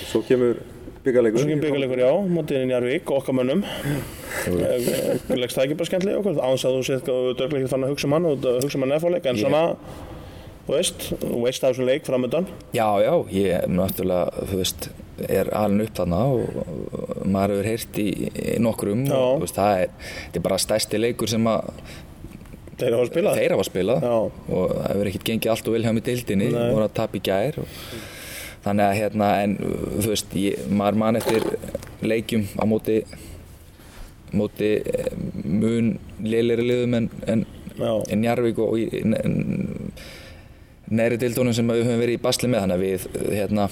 [0.09, 0.57] Svo kemur
[1.05, 3.63] byggarleikur byggjarleikur, já, mótið í Jarvík og okkar mönnum.
[5.35, 6.43] Leggst það ekki bara skemmtilega okkur?
[6.49, 8.81] Áns að þú séð hvað þú dörglega ekki fann að hugsa um hann og hugsa
[8.81, 9.63] um hann eftirleik, en svona,
[10.65, 12.51] þú veist, þú veist það þessum leik framöndan.
[12.77, 14.89] Já, já, ég náttúrulega, þú veist,
[15.29, 19.19] er alveg upp þarna og, og maður hefur heyrt í, í nokkrum Já.
[19.19, 19.93] og veist, það er,
[20.35, 21.71] er bara stærsti leikur sem að
[22.75, 23.37] Þetta Þeir hafa spilað?
[23.39, 24.15] Þeir hafa spilað Já.
[24.59, 26.65] og það hefur ekkert gengið allt og vilja í deildinni, Nei.
[26.75, 27.77] voru að tapa í gær og,
[28.65, 31.47] þannig að hérna en þú veist, ég, maður man eftir
[32.05, 32.99] leikjum á móti
[34.35, 35.11] móti eh,
[35.45, 35.93] mun
[36.25, 37.45] lélæri liðum en, en,
[37.79, 38.75] en Njarvík og
[40.95, 42.65] neðri deildunum sem við höfum verið í basli með.
[42.65, 43.69] Þannig að við hérna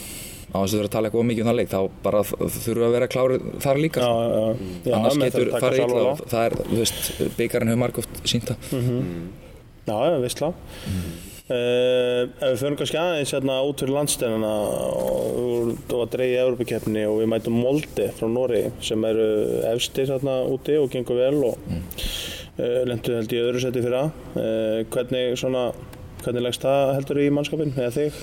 [0.52, 1.72] á þess að vera að tala eitthvað of mikið um það leik.
[1.72, 4.70] Þá bara þurfum við að vera klári þar líka Já, já, já.
[4.87, 5.90] Já, annars getur farið á.
[6.02, 7.02] og það er, þú veist,
[7.40, 8.72] byggarinn hefur margóft sínt það.
[9.83, 10.52] Já, já, vissla.
[11.50, 17.02] Uh, ef við förum kannski aðeins hérna út fyrir landsteinana og það var dreigið Európa-keppni
[17.11, 19.24] og við mætum Molde frá Nóri sem eru
[19.72, 21.81] efstir hérna úti og gengur vel og mm.
[22.61, 24.20] uh, lendu held í öðru seti fyrir að.
[24.37, 25.64] Uh, hvernig svona,
[26.22, 28.22] hvernig leggst það heldur í mannskapin eða þig?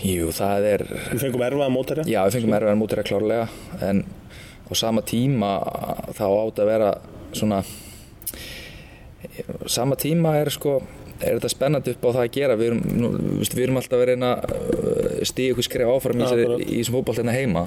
[0.00, 2.06] Jú, það er Við fengum erfaða mótæri.
[2.08, 3.44] Já, við fengum erfiðan mútir að klárlega
[3.84, 4.02] en
[4.70, 5.52] á sama tíma
[6.16, 6.90] þá átt að vera
[7.36, 7.60] svona
[9.68, 10.78] sama tíma er sko
[11.20, 13.96] er þetta spennandi upp á það að gera við erum, nú, veist, við erum alltaf
[13.96, 14.54] að vera að
[15.20, 16.62] að stíða ykkur skref áfram akkurat.
[16.64, 17.64] í þessum fótbolt hérna heima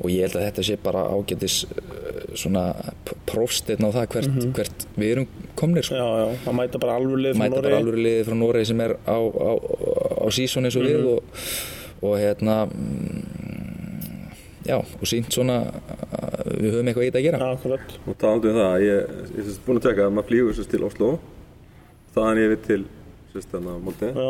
[0.00, 2.64] og ég held að þetta sé bara ágætis uh, svona
[3.28, 5.28] prófstirn á það hvert, hvert við erum
[5.58, 5.98] komnir sko.
[5.98, 7.68] Já, já, það mæta bara alveg lið frá mæta Nóri.
[7.68, 9.52] bara alveg liðið frá Noregi sem er á, á,
[10.24, 11.46] á sísón eins og við og,
[12.02, 13.22] og hérna mm,
[14.68, 17.96] já, og sínt svona að við höfum eitthvað í þetta að gera Já, akkurat.
[18.06, 20.86] Og talandi um það, ég ég er búin að teka að maður flýgur sérst til
[20.86, 21.16] Oslo
[22.16, 22.80] þaðan yfir til
[23.34, 24.28] sérst þarna Molde Já,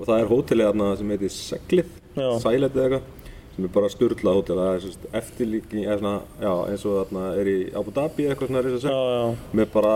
[0.00, 2.28] og það er hótelið þarna sem heitir Seglið, Já.
[2.42, 3.16] Sælet eða eitthvað
[3.50, 7.24] sem er bara sturla hótel, það er sérst eftirlíking, eða svona, já, eins og þarna
[7.40, 9.24] er í Abu Dhabi eitthvað svona er þess já, að já.
[9.60, 9.94] með bara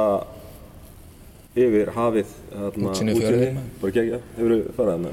[1.54, 3.58] yfir hafið yfir fjörðinn.
[3.80, 5.12] bara gegja, hefur þú farið þarna?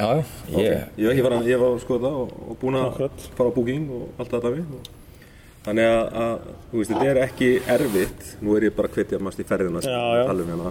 [0.00, 0.64] já, já, Okay.
[0.64, 2.96] ég, Ég hef ekki farið, ég var að skoða það og, og búin að
[3.38, 4.90] fara á booking og allt þetta við og
[5.60, 9.18] Þannig að, að, þú veist, þetta er ekki erfitt, nú er ég bara að hvetja
[9.20, 10.22] mest í ferðina sem Já, já.
[10.32, 10.70] um hérna,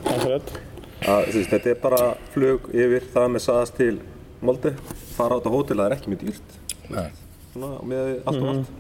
[1.14, 2.00] að veist, þetta er bara
[2.34, 3.92] flug yfir það með saðast til
[4.42, 4.72] Molde,
[5.14, 6.58] fara á þetta hótel, það er ekki mjög dýrt,
[6.90, 7.06] Nei.
[7.54, 8.74] svona, með allt og allt,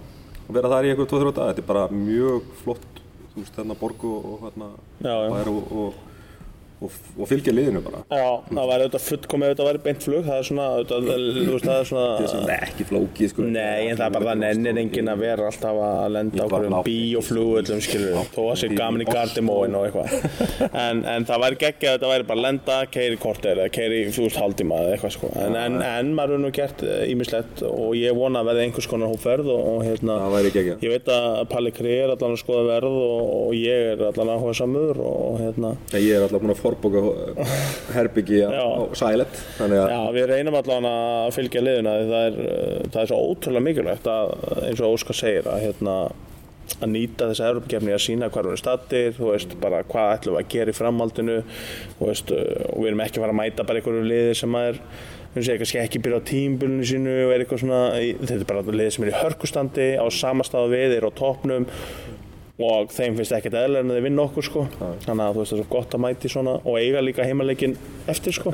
[0.47, 3.01] og vera þar í eitthvað 2-3 daga, þetta er bara mjög flott,
[3.35, 4.69] þú veist, þarna borgu og, og hérna,
[5.03, 5.29] Já, já.
[5.35, 6.05] bær og, og,
[6.79, 8.01] og, og fylgja liðinu bara.
[8.09, 11.53] Já, það væri auðvitað fullkomið ef þetta væri beint flug, það er svona, auðvitað, þú
[11.53, 12.27] veist, það er Það er svona...
[12.31, 13.45] svona ekki flókið, sko.
[13.49, 16.59] Nei, en það er bara það nennir enginn að vera alltaf að lenda Ég bara
[16.59, 20.09] hverjum nátt- bíóflugullum, skilur þó að sé gaman í gardimóin og eitthvað.
[20.79, 23.99] En, en það væri geggjað að þetta væri bara að lenda, keiri korter eða keiri,
[24.15, 25.31] þú veist, haldíma eða eitthvað, sko.
[25.43, 29.11] En, en, en maður er nú gert ímislegt og ég vona að verði einhvers konar
[29.11, 30.19] hópferð og, og hérna...
[35.99, 36.29] Ég veit
[36.69, 37.45] er er er að forbóka
[37.97, 43.11] herbyggi á, Sælet, Já, við reynum allan að fylgja liðuna það er, uh, það er
[43.11, 44.33] svo ótrúlega mikilvægt að,
[44.69, 45.95] eins og Óskar segir að, hérna,
[46.79, 50.37] að nýta þessa Europakefni að sína hvað við erum stattir, þú veist, bara hvað ætlum
[50.37, 51.39] við að gera í framhaldinu
[51.99, 54.59] þú veist, uh, og við erum ekki að fara að mæta bara einhverju liði sem
[54.59, 54.81] að er
[55.29, 57.81] við segja, kannski ekki byrja á tímbulinu sínu og er eitthvað svona,
[58.17, 61.67] þetta er bara liði sem er í hörkustandi á samastað við, er á toppnum
[62.59, 64.65] og þeim finnst ekkert eðlega en þeir vinna okkur sko.
[65.05, 67.75] Þannig að þú veist það er svo gott að mæti svona og eiga líka heimaleikin
[68.11, 68.53] eftir sko.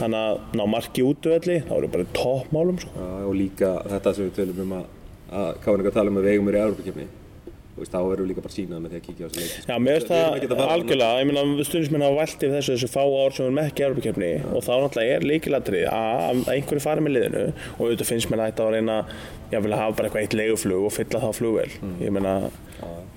[0.00, 3.08] Þannig að ná marki útvöldi þá eru bara toppmálum sko.
[3.28, 4.92] Og líka þetta sem við tölum um að,
[5.42, 7.08] að Káninga tala um að við eigum er í
[7.80, 9.74] veist, þá erum við líka bara sínað með því að kíkja á þessu leik Já,
[9.84, 13.36] mér Við að það algjörlega, ég meina stundismenn hafa vælt yfir þessu þessu fá ár
[13.36, 17.16] sem við erum ekki í Europakefni og þá náttúrulega er líkilatri að einhverju fari með
[17.16, 17.44] liðinu.
[17.76, 18.98] Og auðvitað finnst mér að þetta að reyna
[19.54, 21.68] ég vil hafa bara eitthvað eitt leiguflug og fylla það flugvel
[22.00, 22.34] ég meina,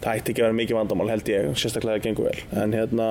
[0.04, 2.46] það ætti ekki að vera mikið vandamál held ég, sérstaklega að það gengur vel.
[2.64, 3.10] En hérna,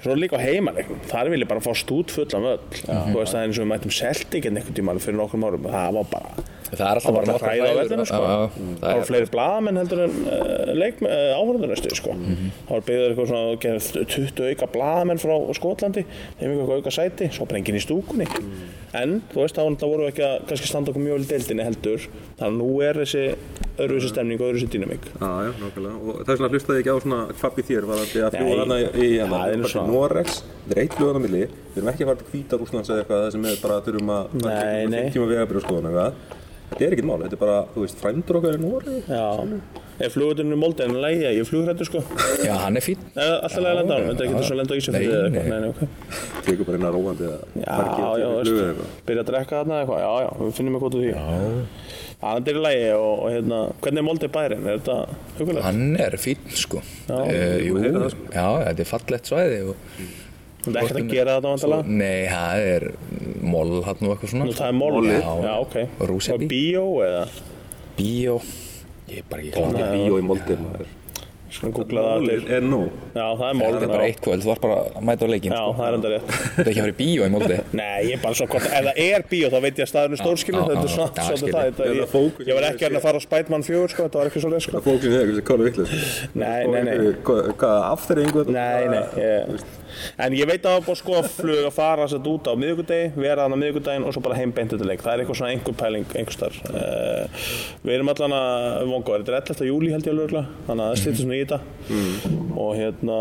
[0.00, 2.62] svo líka á heimaleiknum þar vil ég bara fá stút fullan völl.
[2.84, 5.70] Þú veist það er eins og við mættum Celtic en einhvern tíma fyrir nokkrum árum,
[5.70, 8.20] það var bara það er alltaf það bara hræða á vellinu sko.
[8.20, 10.74] Það það var er fleiri blaðamenn heldur en uh,
[11.06, 12.16] uh, áhörðunastu sko.
[12.18, 16.06] það var byggður eitthvað svona gerð 20 auka blaðamenn frá Skotlandi
[16.40, 18.28] þeim eitthvað auka sæti, svo bara enginn í stúkunni
[18.96, 21.30] en þú veist þá náttúrulega vorum við ekki að kannski standa okkur mjög vel í
[21.30, 22.06] deildinni heldur
[22.38, 23.24] þannig að nú er þessi
[23.80, 26.98] öðruvísi stemning og öðruvísi dýnamík Já, já, nákvæmlega og það er svona hlustaði ekki á
[27.04, 27.20] svona
[27.54, 29.70] býð þér var þetta að fljúa þarna í Það er hérna,
[30.74, 33.24] er eitt flugan á milli við erum ekki að fara til Hvítar Úslands eða eitthvað
[33.24, 34.24] það sem er bara að þurfum að
[35.14, 36.39] tíma vegabri og skoðan eitthvað
[36.70, 39.24] þetta er ekkert mál, þetta er bara, þú veist, frændur okkar í Noreg Já,
[40.00, 42.02] er flugvöldinu moldi en lægi, ég er flugrættur sko?
[42.46, 44.54] Já, hann er fín Eða alltaf lega að lenda á hann, þetta er ekki þess
[44.54, 45.60] að lenda á Ísafjörði Nei, eða eitthvað, nei.
[45.60, 45.80] nei, ok.
[46.46, 50.00] Tekur bara inn að róandi eða Já, já, veist, eða byrja að drekka þarna eitthvað,
[50.06, 51.12] já, já, við finnum eitthvað út úr því.
[52.20, 54.96] Já, þetta er í lagi og, og hérna, hvernig er Molde bærin, er þetta
[55.38, 55.62] hugulegt?
[55.64, 56.82] hann er fín sko.
[57.08, 58.26] Já, uh, jú, ég heyri það, sko.
[58.36, 59.86] já, þetta er fallegt svæði og,
[60.60, 61.82] Þetta er ekkert að gera þetta vandalega?
[62.00, 62.86] nei, það er
[63.42, 65.34] mól hann og eitthvað svona Nú, það er mólið, Já.
[65.46, 65.76] já, ok.
[66.36, 67.22] Og bíó eða?
[67.96, 68.34] bíó
[69.10, 70.96] ég er bara ekki Það er bíó í Molde maður
[71.50, 72.98] Svona googla það Málið til er nóg.
[73.10, 75.28] Já, það er Það mál er bara eitt kvöld, þú var bara að mæta á
[75.30, 75.72] leikinn Já, sko.
[75.80, 78.12] það er enda rétt Þetta er ekki að fara í bíó í Molde Nei, ég
[78.14, 80.60] er bara svo hvort, ef það er bíó þá veit ég að staðurinn er stórskilur,
[80.60, 83.22] já, þetta er svona, svona það, þetta, ég, fókus- ég var ekki að fara á
[83.26, 84.76] Spætmann 4, sko, þetta var ekki svo leið, sko.
[84.78, 86.00] Það fókusin er eitthvað sem kála vitlega.
[86.40, 87.12] Nei, nei, nei.
[87.26, 88.54] Hvað, hvað afturrengu þetta?
[88.54, 89.64] Nei, nei, ég,
[90.22, 93.10] en ég veit að það var sko að flug að fara sér út á miðvikudegi,
[93.18, 95.02] vera þannig á miðvikudegin og svo bara heim beint til leik.
[95.02, 96.60] Það er eitthvað svona einhver pæling, einhver starf.
[96.70, 97.50] Uh,
[97.84, 99.66] við erum allan að, vonga, þetta er 11.
[99.70, 101.60] júli held ég alveg örugglega, þannig að það stýttir svona í þetta.
[102.60, 103.20] Og hérna,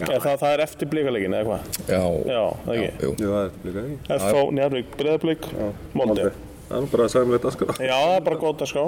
[0.00, 1.60] er það, það er eftir blíkalegin eða hvað?
[1.88, 2.90] Já, Já, það ekki.
[3.04, 3.12] jú.
[3.20, 4.00] Það er líka ekki.
[4.18, 5.48] FH, Njárvík, Breiðablík,
[5.94, 6.32] Molde.
[6.64, 7.66] Það er bara að sagja mér þetta sko.
[7.76, 8.82] Já, það er bara gott að ská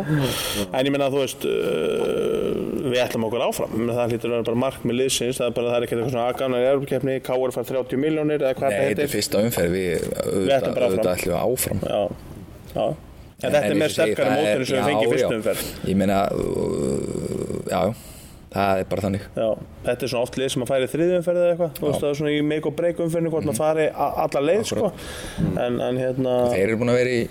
[0.81, 3.75] En ég meina, þú veist uh, Við ætlum okkur áfram.
[3.93, 5.37] Það hlýtur að vera bara mark með liðsins.
[5.39, 8.41] Það er bara, það er ekkert eitthvað svona aðgána í Európa-keppni Káur fær 30 miljónir
[8.47, 9.13] eða hvað Nei, þetta þetta er heitir.
[9.13, 9.93] fyrsta umferð, við
[10.57, 11.85] ætlum auðvitað ætlum við áfram.
[11.85, 12.01] Já,
[12.73, 12.87] já.
[13.37, 15.37] En þetta er eins og segi, sterkari er- mótinu sem við fengið í fyrstu já.
[15.37, 15.63] umferð.
[15.93, 18.16] Ég meina, uh, já, já,
[18.57, 19.27] það er bara þannig.
[19.37, 19.49] Já,
[19.87, 21.73] þetta er svona oft lið sem að færi þriðju umferð eða eitthvað.
[21.79, 24.65] Þú veist, það er svona í make og break umferðinu hvort maður fari alla leið,
[24.73, 24.91] sko.
[25.67, 27.23] En, en hérna Þeir eru búin að vera í,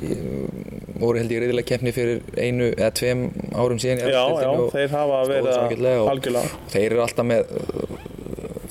[1.02, 5.22] voru held ég reyðilega keppni fyrir einu eða tveim árum síðan Já, já, þeir hafa
[5.30, 7.58] verið ágætlega og algjörlega, Þeir eru alltaf með,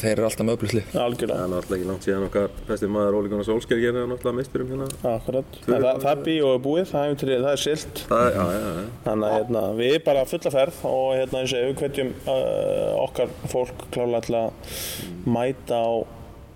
[0.04, 3.18] þeir eru alltaf með öflusli algjörlega Það er náttúrulega ekki langt síðan okkar besti maður
[3.18, 4.88] Óli Gunnar Solskjær gerði það náttúrulega misturum hérna.
[5.14, 8.44] Akkurat, það, það er bíó og búið, það er, það er silt Það er, já,
[8.54, 8.88] já, já.
[9.06, 13.04] Þannig að hérna, við erum bara fulla ferð og hérna eins og við hvetjum uh,
[13.04, 14.70] okkar fólk klálega til að
[15.34, 15.92] mæta á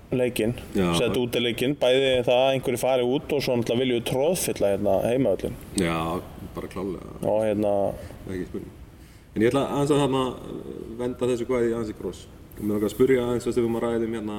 [0.09, 3.99] leikinn, setja út í leikinn, bæði það að einhverju fari út og svo náttúrulega viljum
[3.99, 5.99] við tróðfylla hérna heimaöllin Já,
[6.55, 7.73] bara klálega, og hérna,
[8.25, 8.75] það ekki spurning.
[9.37, 10.71] En ég ætla aðeins að þarna uh,
[11.03, 12.23] venda þessu kvæði aðeins í kross.
[12.59, 14.37] Og mér langar að spyrja aðeins að stefum að ræðum hérna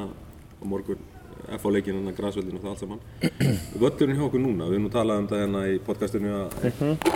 [0.59, 1.03] á morgun
[1.55, 2.99] F-á-leikinn, hérna græsveldin og það allt saman.
[3.81, 6.57] Völlurinn hjá okkur núna, við erum nú talað um það hérna í podcastinu að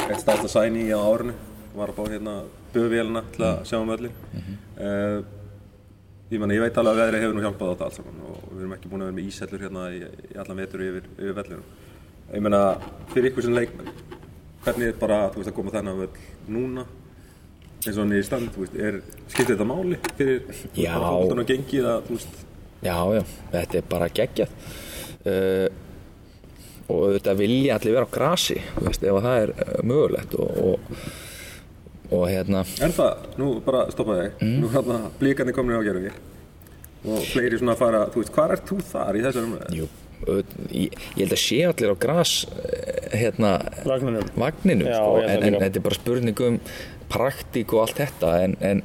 [0.07, 1.35] eitt stærsta sæni á árinu
[1.75, 2.37] var að bá hérna
[2.71, 4.15] böðvélina til að sjá um völlin.
[4.79, 5.19] Uh,
[6.31, 8.41] ég, meni, ég veit alveg að veðrið hefur nú hjálpað á þetta allt saman og
[8.47, 11.37] við erum ekki búin að vera með ísellur hérna í, í allan vetur yfir, yfir
[11.41, 11.69] vellinum.
[12.31, 12.65] Ég meina,
[13.11, 13.95] fyrir ykkur sem leikmenn,
[14.63, 16.13] hvernig er bara þú veist, að koma þennan völl
[16.55, 16.87] núna
[17.87, 20.41] eins og hann er í stand, þú veist, er, skiptir þetta máli fyrir
[20.73, 22.41] fólktan og gengið að, þú veist,
[22.83, 23.21] Já, já,
[23.53, 24.55] þetta er bara geggjað.
[25.23, 25.67] Uh,
[26.91, 30.33] og auðvitað vilja allir vera á grasi þú veist, ef að það er uh, mögulegt
[30.35, 30.97] og, og,
[32.13, 32.65] og hérna.
[32.83, 34.57] Er það, nú bara stoppa þig, Mm.
[34.65, 36.11] nú hérna blíkandi komin á gerfingi
[37.03, 39.79] og fleiri svona að fara, þú veist, hvað er þú þar í þessar umræðu?
[39.79, 39.87] jú,
[40.71, 43.53] ég, ég held að sé allir á gras uh, hérna
[43.87, 44.27] vagninum.
[44.39, 46.59] vagninum Já, sko, ég en, en þetta er bara spurning um
[47.13, 48.83] praktík og allt þetta en, en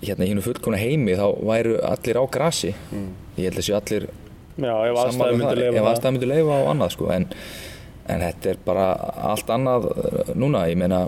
[0.00, 2.74] hérna í húnu fullkona heimi þá væru allir á grasi.
[3.36, 4.08] Ég held að sé allir
[4.60, 4.98] Já, ef
[5.86, 7.26] aðstæði myndi leifa á annað sko, en,
[8.10, 8.86] en þetta er bara
[9.30, 11.04] allt annað uh, núna, ég meina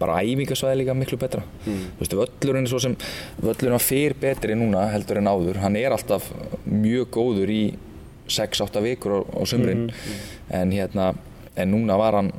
[0.00, 1.42] bara æfingasvæði líka miklu betra.
[1.66, 2.96] Þú veist, völlurinn er svo sem
[3.42, 6.30] völlurinn var fyrr betri núna heldur en áður hann er alltaf
[6.64, 7.62] mjög góður í
[8.30, 9.90] 6-8 vikur á, á sumrin.
[10.48, 11.12] En hérna
[11.60, 12.32] en núna var hann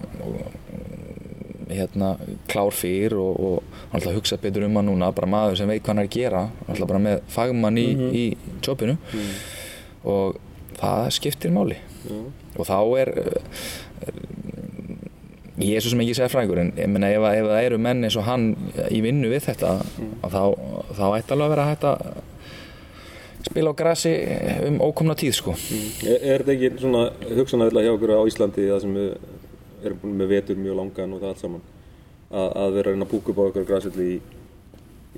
[1.78, 2.12] hérna
[2.52, 5.94] klár fyrr og, og að hugsa betur um hann núna bara maður sem veit hvað
[5.94, 7.88] hann er að gera ætla bara með fagmann í,
[8.22, 8.26] í
[8.66, 8.98] jobbinu.
[10.12, 10.40] Og
[10.80, 11.78] það skiptir máli.
[12.58, 13.14] Og þá er
[15.62, 18.06] ég er svo sem ekki segja frægur en ég meina ef, ef það eru menn
[18.08, 18.52] eins og hann
[18.90, 20.44] í vinnu við þetta að þá,
[20.98, 21.98] þá ætti alveg að vera hægt að
[23.42, 24.14] spila á grasi
[24.68, 25.56] um ókomna tíð sko.
[26.06, 27.04] Er, er þetta ekki svona
[27.38, 29.10] hugsanavilla hjá okkur á Íslandi það sem við
[29.86, 31.64] erum búin með vetur mjög langan og það allt saman.
[32.32, 34.20] Að, að vera að reyna að búka upp á okkur græsvelli í,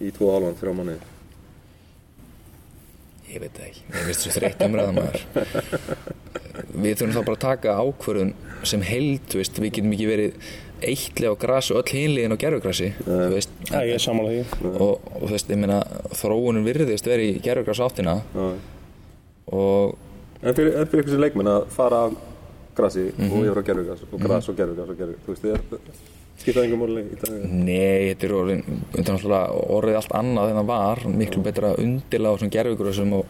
[0.07, 1.09] í tvo halvan, þrjá mánuði.
[3.33, 5.23] Ég veit það ekki, ég veist svo þreytt umræðan maður.
[6.83, 8.33] Við þurfum þá bara að taka ákvörðun
[8.69, 10.51] sem held, veist, við getum ekki verið
[10.83, 14.69] eittlega á grasi og öll hinliðin á gerfugrasi þú veist, Já, ég er sammála því.
[14.73, 15.79] Og, og þú veist, ég meina
[16.19, 18.47] þróunum virðist verið í gerfugras áttina Já.
[19.55, 19.95] og
[20.43, 22.01] En fyrir, en fyrir ykkur sem leikmenn að fara
[22.77, 23.31] grasi Mhm.
[23.31, 25.61] og yfir á gerfugras og gras og gerfugras og gerfugras, þú veist, þið er
[26.43, 27.35] skiptaði engum móli í dag.
[27.51, 28.63] Nei, þetta er orðin,
[29.77, 33.25] orðið allt annað en það var, miklu betra undirlega á svona gerfugrössum og,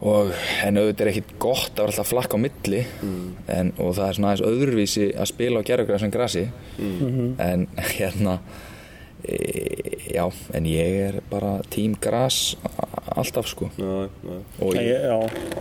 [0.00, 0.30] og
[0.64, 2.80] en auðvitað er ekkit gott að vera alltaf flakka á milli.
[3.52, 6.46] En, og það er svona aðeins öðruvísi að spila á gerfugröss en grasi.
[7.38, 7.66] En
[7.98, 8.38] hérna
[9.20, 9.36] e,
[10.14, 10.24] já,
[10.56, 12.56] en ég er bara tím gras
[13.18, 15.16] alltaf sko Já, já, og Ég, já,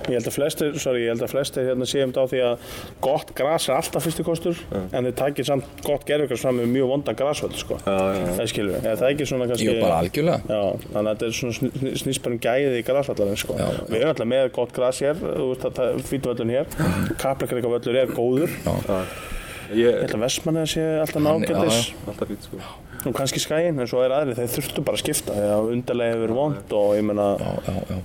[0.09, 2.67] ég held að flestir, sorry, ég held að flestir hérna séum þetta á því að
[3.05, 6.91] gott gras er alltaf fyrstu kostur en þið takir samt gott gerðugras fram með mjög
[6.93, 7.79] vonda grasvöld, sko.
[7.85, 8.35] já, já, já.
[8.39, 9.67] Það skilur við, það er ekki svona kannski...
[9.69, 10.39] Jú, bara algjörlega.
[10.49, 10.61] Já,
[10.93, 13.57] þannig að þetta er svona sn- snýst bara um gæðið í grasvallarinn, sko.
[13.59, 13.67] Já.
[13.89, 16.71] Við erum alltaf með gott gras hér, þú veist að það er fýtuvöllun hér,
[17.25, 18.57] kaplakreika völlur er góður.
[19.77, 21.91] Ég held að Vestmann sé alltaf nágættis.
[22.07, 22.61] alltaf fýtt sko.
[23.07, 25.35] Og kannski skæin, en svo er aðri, þeir þurftu bara að skipta.
[25.37, 27.05] Því að undarlega hefur vond og ég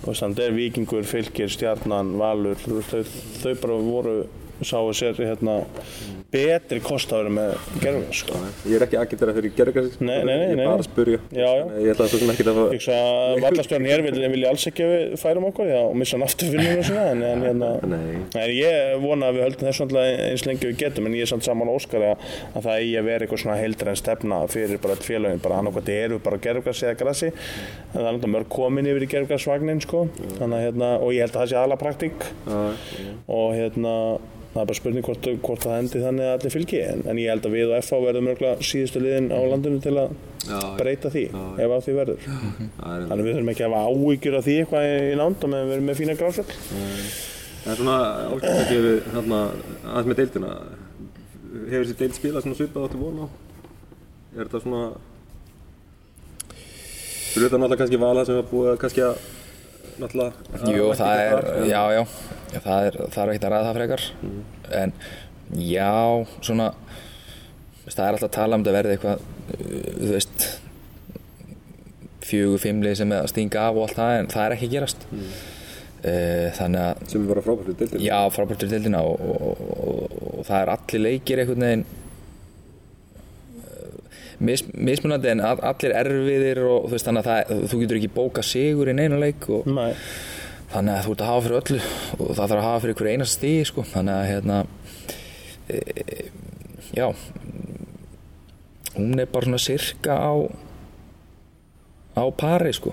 [0.04, 3.00] veist, þannig er vikingur, fylgir, stjarnan, valur, þau,
[3.40, 4.14] þau bara voru,
[4.62, 5.56] sáu sér hérna
[6.34, 8.40] betri kost að vera með gerfum, sko.
[8.66, 10.66] Ég er ekki agitera fyrir gerðgræs Nei, nei, nei, Ég er nei.
[10.66, 11.64] bara að spurja Já, já.
[11.84, 14.84] Ég ætla svo sem ekki að Ég hugsa að vallastjórn hér vil, vilja alls ekki
[14.86, 17.70] að við færum okkur, já, og missa hann aftur vinnunum og svona, en, en hérna,
[17.94, 18.18] Nei.
[18.34, 21.30] Nei, ég vona að við höldum þessu alltaf eins lengi við getum en ég er
[21.30, 24.40] samt saman á Óskari að, að það eigi að vera eitthvað svona heildar en stefna
[24.50, 28.34] fyrir bara félagin, bara hann okkur eru bara gerfgræs eða grassi en það er náttúrulega
[28.34, 30.04] mörg komin yfir í gerfgræsvagnin sko
[30.38, 32.26] þannig að hérna, og ég held að það sé aðla praktík
[33.28, 33.94] og hérna
[34.54, 37.30] það er bara spurning hvort, hvort það endi þannig að allir fylgi en, en ég
[37.32, 40.14] held að við og FH verðum mörgla síðustu liðin á landinu til að
[40.44, 40.58] Já.
[40.78, 42.26] breyta því ef að því verður.
[42.26, 45.68] Það er þannig við þurfum ekki að hafa áhyggjur af því eitthvað í nándum en
[45.70, 46.52] við erum með fína gráfjöld
[47.64, 47.98] Það er svona
[48.28, 49.36] ákveðið að gefa hérna
[49.94, 50.50] aðeins með deildina.
[51.64, 53.26] Hefur þessi deild spilað svona svipað áttu von á?
[54.34, 54.82] Er þetta svona
[57.34, 59.22] Fyrir þetta náttúrulega kannski vala sem er búið að kannski að
[60.02, 62.02] náttúrulega Jú, að það er, já, já,
[62.54, 62.60] já.
[62.64, 64.04] Það er, það er ekkert að ræða það frekar.
[64.82, 64.92] En
[65.52, 66.70] já, svona
[67.84, 69.18] það er alltaf að tala um þetta verði eitthvað
[70.00, 70.46] þú veist
[72.24, 74.74] fjögur, fimmlið sem er að stinga af og allt það en það er ekki að
[74.78, 75.34] gerast mm.
[76.56, 80.14] þannig að sem er bara frábært fyrir deildina Já, frábært til dildina og, og, og,
[80.38, 81.84] og það er allir leikir einhvern veginn
[83.60, 84.14] eh,
[84.48, 88.12] mis, mismunandi en all- allir erfiðir og þú veist þannig að það, þú getur ekki
[88.16, 89.92] bóka sigur í neina leik og Nei.
[90.72, 91.82] þannig að þú ert að hafa fyrir öllu
[92.16, 93.86] og það þarf að hafa fyrir hverju einast stíð sko.
[93.92, 94.62] þannig að hérna
[95.68, 96.28] e,
[96.96, 97.08] já.
[98.94, 100.32] Hún er bara svona sirka á
[102.14, 102.92] á pari sko.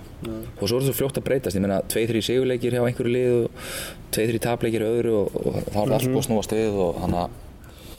[0.57, 1.57] Og svo er þetta fljótt að breytast.
[1.57, 3.69] Ég meina 2-3 sigurleikir hjá einhverju lið og
[4.15, 7.39] 2-3 tapleikir öðru og, og þá er allt búið að snúast við og þannig að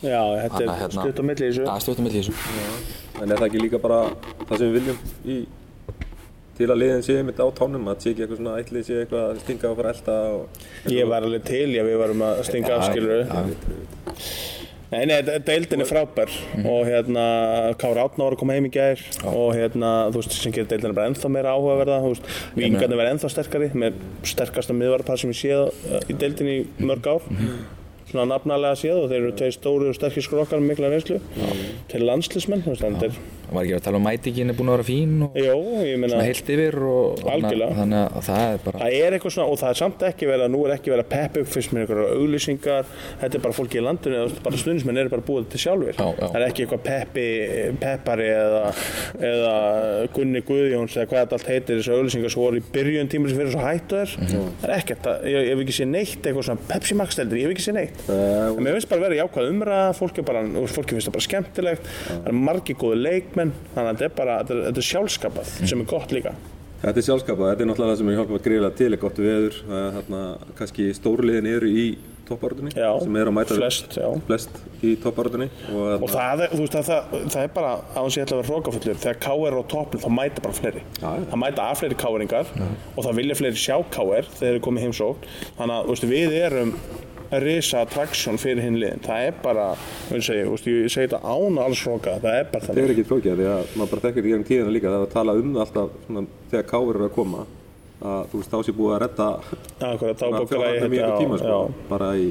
[0.03, 1.64] Já, þetta er hérna- stutt á milli í þessu.
[1.68, 2.33] Það er stjórnum með þessu.
[3.23, 3.99] En er það ekki líka bara
[4.49, 4.99] það sem við viljum
[5.31, 5.37] í,
[6.59, 9.29] til að liðin sé einmitt á tónum að sé ekki eitthvað svona ætlið sé eitthvað
[9.29, 12.75] að stinga og fara elda og, Ég var alveg til, já, við varum að stinga
[12.81, 13.23] af, skilur
[14.93, 16.32] Nei, nei, de- deildin er frábær
[16.68, 17.22] og hérna,
[17.80, 21.30] Kára að koma heim í gær og hérna, þú veist, sem gerir deildina bara ennþá
[21.32, 22.28] meira áhugaverða, þú veist,
[22.59, 23.97] vingarnir verða ennþá sterkari með
[24.28, 27.24] sterkasta miðvarpar sem ég séð uh, í deildinni í mörg ár
[28.13, 31.21] svona nafnalega séð og þeir eru tveir stóri og sterkir skrokkar með mikla reynslu
[31.93, 33.17] til landslismenn, þannig
[33.53, 35.57] það var ekki að tala um mætingin er búin að vera fín og Jó,
[36.01, 39.59] meina svona heilt yfir og þannig að það er bara Það er eitthvað svona, og
[39.61, 41.83] það er samt ekki verið að nú er ekki verið að peppa upp fyrst með
[41.83, 42.89] einhverjar auglýsingar.
[43.21, 46.07] Þetta er bara fólki í landinu, eða bara stuðnismenn eru bara búið til sjálfur Já,
[46.17, 46.25] já.
[46.33, 47.27] það er ekki eitthvað peppi,
[47.83, 48.63] peppari eða,
[49.29, 49.53] eða
[50.17, 53.41] Gunni Guðjóns eða hvað þetta allt heitir þessu auglýsingar svo voru í byrjun tíma sem
[53.43, 54.49] fyrir svo hættu þér Mhm.
[54.63, 57.39] það er ekkert, að, ég, ég hef ekki sé neitt eitthvað svona Pepsi Max steldur,
[57.41, 60.23] ég hef ekki sé neitt uh, en mér finnst bara að vera jákvæð umræða fólki,
[60.25, 63.93] er bara, og fólki finnst það bara skemmtilegt það er margi góði leikmenn þannig að
[63.93, 65.67] þetta er bara, þetta er, þetta er sjálfskapað Mhm.
[65.75, 66.35] sem er gott líka
[66.83, 69.59] Þetta er sjálfskapað, þetta er náttúrulega það sem er hjálpað greiðlega til er gott veður,
[69.69, 70.23] það er hérna
[70.59, 71.85] kannski stórliðin eru í
[72.27, 74.09] toppártunni sem eru að mæta flest, já.
[74.27, 78.25] flest í toppártunni og, Og það er, veist, að það, það er bara, að ég
[78.25, 79.47] ætla að vera hrókafullur, þegar K.R.
[79.47, 80.83] er á toppnum, þá mæta bara fleiri.
[81.03, 82.51] Það mæta af fleiri K.R.ingar
[82.97, 84.27] og það vilja fleiri sjá K.R.
[84.27, 85.33] þegar þeir eru komið heimsókn.
[85.61, 86.75] Þannig að, veist, við erum
[87.41, 89.01] risa attraksjón fyrir hinn liðin.
[89.07, 89.66] Það er bara,
[90.12, 92.85] ég, segi þetta án alls hróka, það er bara það þannig.
[92.85, 95.14] er ekki flókið því að maður bara þekkir í gegnum tíðina líka það er að
[95.16, 97.45] tala um það alltaf svona, þegar káur eru að koma
[98.03, 99.26] að þú veist þá sé búið að redda
[99.78, 101.59] þetta, einhver tíma sko,
[101.89, 102.28] bara í,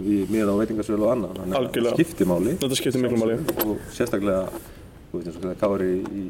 [0.00, 1.90] í, miða á veitingarsölu og annað þannig að Algjörlega.
[1.90, 3.36] það skiptir máli Þetta skiptir miklu máli.
[3.66, 4.46] og sérstaklega
[5.10, 6.24] þú veist eins og þegar káur í, í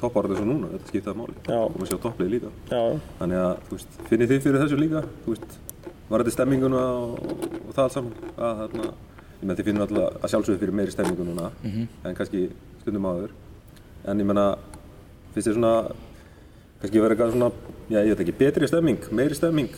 [0.00, 2.82] toppáratu eins og núna þetta skiptir það máli og maður sjá topplið líka Já,
[3.18, 5.58] þannig að þú veist finnið þið fyrir þessu líka þú veist
[6.10, 7.32] var þetta stemminguna og,
[7.68, 8.86] og það allt saman að þarna
[9.40, 11.50] ég menn þið finnum alltaf að sjálfsögðu fyrir meiri stemmingu núna
[12.04, 12.42] en kannski
[12.82, 13.30] stundum áður.
[14.10, 14.46] En ég menna
[15.34, 15.72] finnst þið svona
[16.80, 17.50] kannski verið eitthvað svona
[17.92, 19.70] já ég veit ekki betri stemming meiri stemming?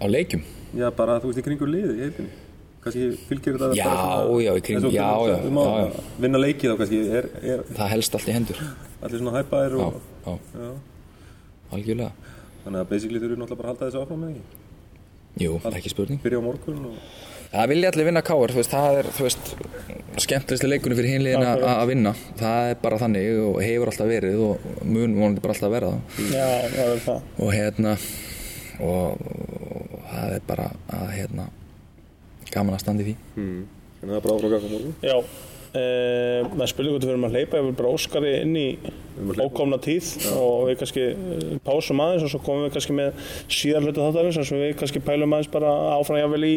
[0.00, 0.42] Á leikjum?
[0.74, 2.32] Já bara þú veist í kringur liði í heildinni.
[2.84, 6.02] Kannski fylgir þetta Já, bara já, í kring- eins og já, já, á já, já.
[6.20, 8.58] vinna leikið þá kannski er, er það helst allt í hendur.
[9.04, 9.94] Allir svona hæpaðir og
[10.26, 10.72] já, já.
[11.78, 12.10] algjörlega.
[12.64, 14.62] Þannig að basically þurfum náttúrulega bara að halda þessu áfram með því
[15.40, 16.20] jú, ekki spurning.
[16.24, 16.98] Byrja á morgun og
[17.54, 19.50] það vilja allir vinna káar, þú veist, það er þú veist,
[20.24, 24.42] skemmtilegsti leikunni fyrir hinliðin að að vinna, það er bara þannig og hefur alltaf verið
[24.48, 25.92] og mun vonandi bara alltaf verða.
[26.30, 27.28] Já, það er það.
[27.38, 27.96] og hérna
[28.80, 29.24] og,
[29.94, 30.68] og það er bara
[30.98, 31.48] að hérna
[32.54, 33.16] gaman að standa í því.
[33.34, 33.66] Þannig
[34.04, 34.96] að það er bara áfram að ganga á morgun.
[35.02, 35.16] Já,
[35.74, 38.68] uh, það spurning hvort við verum að hleypa ef við bara Óskari inn í
[39.44, 43.84] ókomna tíð og við kannski eh, pásum aðeins og svo komum við kannski með síðar
[43.86, 46.54] hluta þáttarins þar sem við kannski pælum aðeins bara áfram jáfnvel í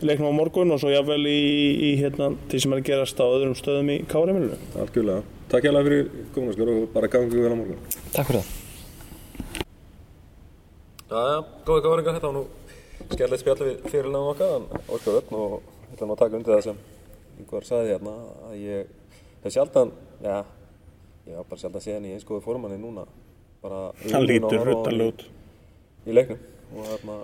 [0.00, 1.42] leiknum á morgun og svo jáfnvel í,
[1.90, 4.56] í hérna, því sem er að gerast á öðrum stöðum í Kárimilinu.
[4.80, 5.26] Algjörlega.
[5.52, 7.84] Takk hjá fyrir komin Óskar og bara gangi vel á morgun.
[8.16, 8.56] Takk fyrir það.
[11.08, 12.46] Já, já, góði gáringar, þetta var nú
[13.08, 15.58] skemmtilegt spjall við fyrirlega okkar, Óskar Öll og
[15.88, 16.86] ég ætla nú að taka undir það sem
[17.38, 18.14] einhver sagði hérna
[18.48, 18.92] að ég
[19.44, 19.92] hef sjaldan,
[20.24, 20.36] já,
[21.28, 23.04] ég var bara sjaldan séð hann í eins góði fórmanni núna,
[23.62, 23.82] bara
[24.12, 25.26] Hann lítur að horfa á hann hruttanlega út.
[26.06, 26.38] í, leiknum
[26.78, 27.18] og hérna,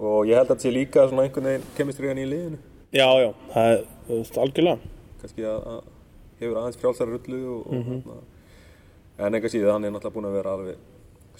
[0.00, 2.58] og ég held að þetta sé líka svona einhvern veginn kemistriðan í liðinu,
[2.90, 4.92] Já, já, það er þú veist, algjörlega.
[5.20, 5.82] kannski að, að
[6.40, 8.16] hefur aðeins frjálsari rullu og, og hérna,
[9.26, 10.86] en enga síðan hann er náttúrulega búinn að vera alveg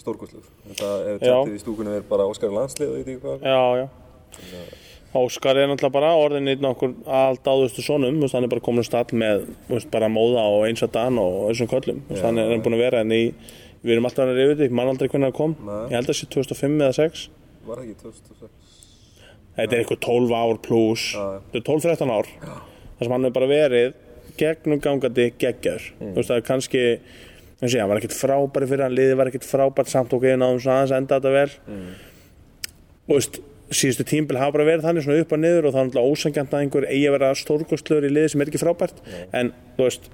[0.01, 0.45] stórkostlur.
[0.67, 1.25] Þetta ef Já.
[1.27, 3.43] tjattið í stúkunni er bara Óskar landslið og ég veit ekki hvað.
[3.45, 3.87] Já, já.
[5.11, 8.87] Óskar er náttúrulega bara orðin einn okkur allt áðustu sonum, hann er bara komin á
[8.87, 9.41] stall með
[9.91, 13.11] bara móða og eins að dan og þessum köllum, hann er búin að vera en
[13.11, 13.33] í,
[13.83, 15.81] við erum alltaf hann að reyða þetta, ég man aldrei hvernig það kom, Nei.
[15.91, 17.25] ég held að það sé 2005 eða 6,
[17.67, 18.55] Var ekki 2006?
[19.59, 23.51] þetta er eitthvað 12 ár pluss, þetta er 12-13 ár, þar sem hann er bara
[23.51, 23.93] verið
[24.39, 26.15] gegnum gangandi geggjar, Mm.
[26.15, 26.85] það er kannski,
[27.59, 30.41] þú veist, hann var ekkert frábæri fyrir hann, liðið var ekkert frábært samt og geðin
[30.47, 31.91] áðum svona aðeins að enda þetta vel, Mm.
[33.11, 33.41] og veist,
[33.71, 36.55] síðustu tímbil hafa bara verið þannig svona upp og niður og það er náttúrulega ósangjant
[36.55, 38.99] að einhver eigi að vera stórkostlur í liði sem er ekki frábært.
[39.37, 40.09] En þú veist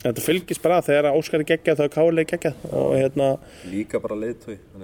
[0.00, 3.26] þetta fylgist bara þegar Óskar er geggjað þá er Káli geggjað og hérna
[3.68, 4.16] Líka bara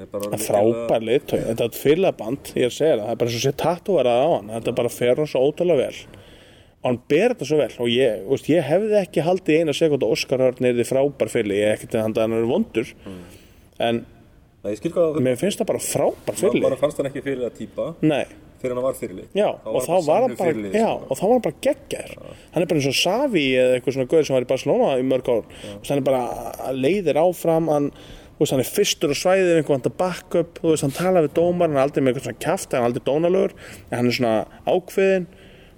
[0.03, 3.33] er orðinn frábær liðtói, þetta er fylgaband ég er að segja það, það er bara
[3.33, 4.53] svo sé tattúarað á hann.
[4.59, 6.25] Þetta bara fer hann svo ótrúlega vel.
[6.83, 7.73] Og hann ber þetta svo vel.
[7.81, 10.45] Og ég, veist, ég hefði ekki haldið eina sekund að Óskar
[14.67, 17.09] Nei, ég skil hvað að mér finnst það bara frábær það fylgi bara fannst hann
[17.13, 18.25] ekki fyrir að típa nei.
[18.59, 19.29] fyrir hann var fyrirlið.
[19.37, 21.07] Já, og þá var hann bara, fyrirlið, já, sko.
[21.07, 24.11] og þá var hann bara geggjær hann er bara eins og Savi eða eitthvað svona
[24.11, 25.57] gauður sem var í Barcelona í mörg ár.
[25.77, 27.89] Og hann er bara leiðir áfram hann,
[28.41, 31.23] veist, hann er fyrstur á svæðið einhvern veginn að back up, þú veist, hann tala
[31.29, 34.11] við dómar hann er aldrei með eitthvað svona kjaft, hann er aldrei dónalögur en hann
[34.11, 34.37] er svona
[34.67, 35.29] ákveðin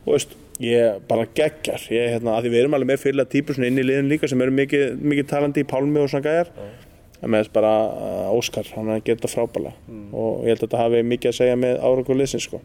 [0.08, 3.70] veist, ég bara geggjær ég, hérna, að því við erum alveg með fyrirlega típur svona
[3.70, 6.50] inn í liðin líka sem eru mikið, mikið talandi í Pálmi og svona gæjar.
[6.58, 6.87] En
[7.22, 9.72] með þess bara uh, Óskar, hann er að gera þetta frábæla
[10.12, 12.60] og ég held að þetta hafi mikið að segja með árangur liðsins sko.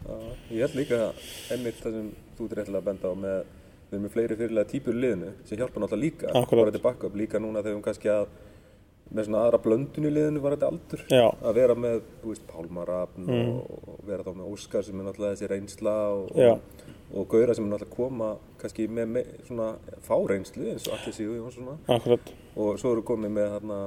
[0.54, 1.00] Ég held líka
[1.50, 3.38] einmitt það sem þú ert réttilega að benda á með
[3.84, 6.64] við erum með fleiri fyrirlega típur liðinu sem hjálpa náttúrulega líka Akkúrat.
[6.64, 7.16] bara til backup.
[7.18, 8.26] Líka núna þegar við kannski að
[9.14, 11.02] með svona aðra blöndun í liðinu var þetta aldur.
[11.12, 11.26] Já.
[11.44, 15.36] að vera með, þú veist, Pálmarafn og, og vera þá með Óskar sem er náttúrulega
[15.36, 16.40] þessi reynsla og,
[17.12, 18.30] og Gaura sem er náttúrulega koma
[18.62, 19.68] kannski með, með svona
[20.08, 21.76] fáreynslu eins og allir síðu og svona.
[21.94, 23.80] Akkurat, og svo eru komið með þarna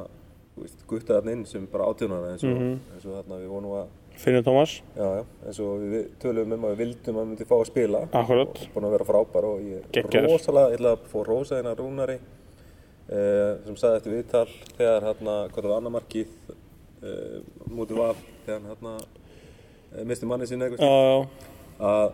[0.63, 2.79] veist, guttaðarn inn sem bara átjónara eins og, Mhm.
[2.95, 3.87] eins og þarna við vonum að
[4.17, 4.81] Finnur Tómas.
[4.97, 7.67] Já, já, eins og við töluðum um að við vildum að hann myndi fá að
[7.69, 7.99] spila.
[8.11, 8.47] Akkúrat.
[8.65, 11.75] og búin að vera frábær og ég er rosalega, ég ætla að fá rosa hérna
[11.77, 14.47] Rúnari eh, sem sagði eftir viðtal
[14.77, 16.27] þegar hérna, hvað það var annar markið
[17.03, 17.37] eh,
[17.69, 18.95] mútið var þegar hann hérna
[19.95, 21.27] eh, misti manni Já, eitthvað
[21.77, 22.11] að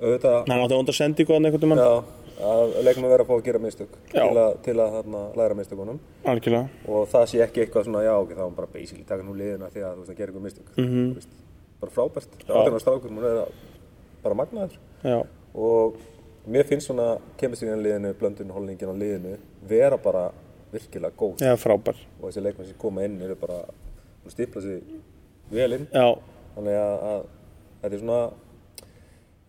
[0.00, 2.04] auðvitað hann átti vonda sendingu hann einhvern veginn já,
[2.40, 5.54] að leiknum að vera að fá að gera mistök til að, til að hérna, læra
[5.56, 6.00] mistökunum.
[6.88, 9.36] Og það sé ekki eitthvað svona, já ok, þá er hann bara basically taka nú
[9.38, 10.68] liðina því að þú veist að gera eitthvað mistök.
[10.76, 11.14] Mm Mhm.
[11.14, 11.28] veist,
[11.80, 13.48] bara frábært, átjörnar strákur hún er
[14.22, 14.76] bara magnaður.
[15.04, 15.18] Já,
[15.54, 15.96] og
[16.48, 19.36] mér finnst svona kemistriðan liðinu, blöndun holningin á liðinu
[19.68, 20.30] vera bara
[20.72, 21.38] virkilega góð.
[21.40, 21.52] Já,
[22.20, 23.64] og þessi leikmenn sem koma inn eru bara
[24.24, 24.82] hún stipla sig
[25.50, 25.86] vel inn.
[25.92, 26.18] Já,
[26.56, 27.22] þannig að, að
[27.82, 28.30] þetta er svona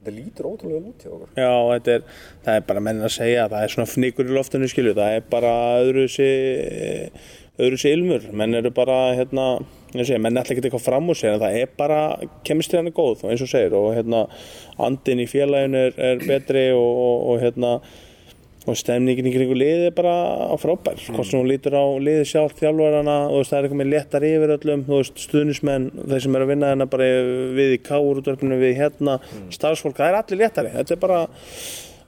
[0.08, 1.34] þetta lítur ótrúlega út hjá okkur.
[1.36, 2.06] Já, er
[2.46, 5.28] það er bara menn að segja, það er svona fnikur í loftinu skilju, það er
[5.32, 5.54] bara
[5.84, 7.12] öðru sér
[7.58, 8.28] öðru sér ilmur.
[8.38, 9.48] Menn eru bara, hérna
[9.96, 12.02] segja, menn ætla ekki eitthvað fram úr sér en það er bara,
[12.48, 13.78] kemistriðan er góð eins og segir.
[13.78, 14.26] Og hérna,
[14.88, 17.74] andin í félaginu er, er betri og, og, og hérna
[18.68, 20.14] og stemningin í kringu liðið er bara
[20.52, 21.00] á frábær.
[21.00, 24.54] Hvort sem hún lítur á liðið sjálf þjálfarana og það er eitthvað með léttar yfir
[24.58, 27.10] öllum stuðnismenn, þeir sem eru að vinna hérna bara
[27.58, 29.20] við í káurútverfinu, við hérna
[29.56, 30.74] starfsfólk, það er allir léttari.
[30.76, 31.20] Þetta er bara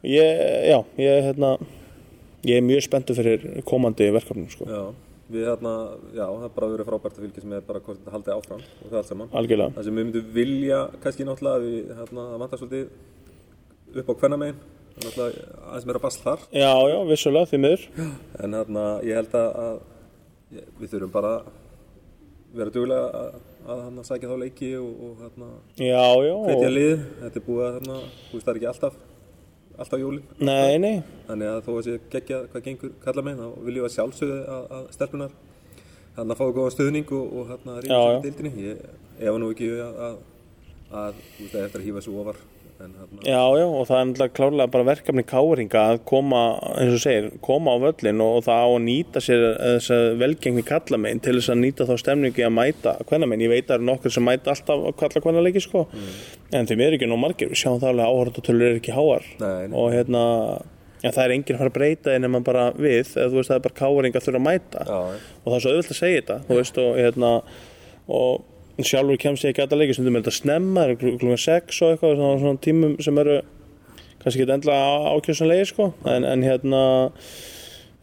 [0.03, 1.53] ég, já, ég, hérna
[2.47, 4.81] ég er mjög spenntur fyrir komandi verkefnum sko, já,
[5.31, 5.75] við hérna,
[6.15, 8.89] já, það er bara verið frábært að fylgjast með bara hvort þetta haldið áfram og
[8.89, 9.31] það allt saman.
[9.41, 9.75] Algjörlega.
[9.77, 14.59] Það sem við myndum vilja kannski náttúrulega við hérna, það vantar svolítið upp á hvernamegin
[14.59, 16.45] náttúrulega aðeins meira basl þar.
[16.51, 17.85] Já, já, vissulega, því miður.
[18.43, 21.51] En hérna, ég held að, að við þurfum bara að
[22.59, 23.37] vera duglega að,
[23.69, 27.05] að hérna, sækja þá leiki og, og hérna, hvetja lið.
[27.21, 29.05] Þetta er búið að hérna, þú veist það er ekki alltaf
[29.79, 30.25] alltaf jólin.
[30.43, 30.95] Nei, nei.
[31.27, 34.39] Þannig að þó að sé geggja hvað gengur kalla megin þá viljum við að sjálfsögðu
[34.55, 35.37] að, að stelpunar
[36.17, 37.95] hérna fáið góðan stuðning og, og hérna já.
[37.95, 38.81] sér dildinni ég
[39.19, 40.17] efa nú ekki að, að,
[41.01, 42.41] að þú veist, það eftir að hýfa svo ofar
[42.79, 46.43] Já, já, og það er náttúrulega klárlega bara verkefni káringa að koma,
[46.79, 50.07] eins og segir, koma á völlin og, og það á að nýta sér þess að
[50.23, 53.45] velgengni kalla megin til þess að nýta þá stemningu í að mæta hvenna megin.
[53.49, 55.85] Ég veit að það eru nokkur sem mæta alltaf að kalla hvenna leiki, sko.
[56.55, 59.27] En þeim er ekki nóg margir, við sjáum það alveg áhörðatölur er ekki háar.
[59.43, 59.75] Nei, nei.
[59.75, 60.23] Og hérna,
[61.03, 63.51] en það er enginn að fara að breyta því nema bara við, eða þú veist
[63.51, 64.97] það er bara káringa þurfa að mæta Já,
[65.43, 67.31] og það er svo auðvitað að segja þetta þú veist og hérna
[68.19, 68.47] og
[68.87, 71.93] sjálfur kemst ég ekki að leiki stundum er þetta snemma, það er klukkan 6 og
[71.93, 73.39] eitthvað svona, svona tímum sem eru
[74.19, 74.77] kannski ekki endla
[75.15, 75.89] ákjössanlegir sko.
[76.09, 76.83] En, en hérna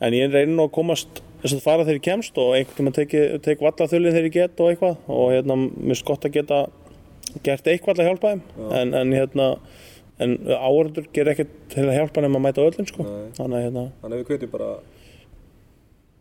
[0.05, 3.23] en ég reynir nú að komast þess að fara þegar ég kemst og einhvern teki,
[3.45, 4.99] tek vallaþulli þegar ég get og eitthvað.
[5.13, 6.63] Og hérna mér finnst gott að geta
[7.45, 8.45] gert eitthvað að hjálpa þeim.
[8.81, 9.51] En, en hérna
[10.23, 13.09] en áhörður ger ekkert til að hjálpa þeim að mæta öllum sko.
[13.37, 14.71] Þannig að hérna Þannig að við kveitjum bara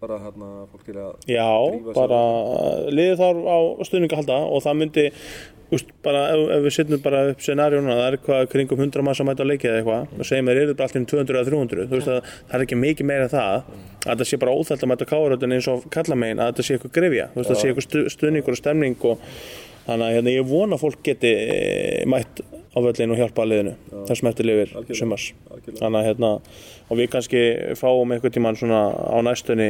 [0.05, 1.49] bara hérna fólk til að Já,
[1.97, 2.21] bara
[2.93, 3.57] liðið þarf á
[3.89, 5.05] stuðning að halda og það myndi
[5.73, 9.21] úst, bara, ef, ef við setjum bara upp scenarjóna, það er eitthvað kringum 100 manns
[9.21, 11.87] að mæta að leikja eða eitthvað og segjum að er þetta alltaf 200 eða 300
[11.89, 14.85] þú veist að það er ekki mikið meira en það að þetta sé bara óþælt
[14.85, 17.55] að mæta káaröldin eins og kalla megin að þetta sé eitthvað grefja, þú veist að
[17.55, 19.25] það sé eitthvað stu, stuðningur og stemning og
[19.85, 21.57] þannig að hérna, ég vona að fólk geti e,
[22.09, 22.43] mætt
[22.75, 23.73] á völlin og hjálpa að liðinu
[24.09, 25.27] þessum eftir lifir sumars.
[25.77, 26.31] Þannig að hérna,
[26.89, 27.43] og við kannski
[27.79, 29.69] fáum eitthvað tíman svona á næstunni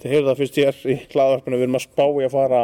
[0.00, 2.62] þið heyrðu það fyrst er í hlaðvarpinu við erum að spá í að fara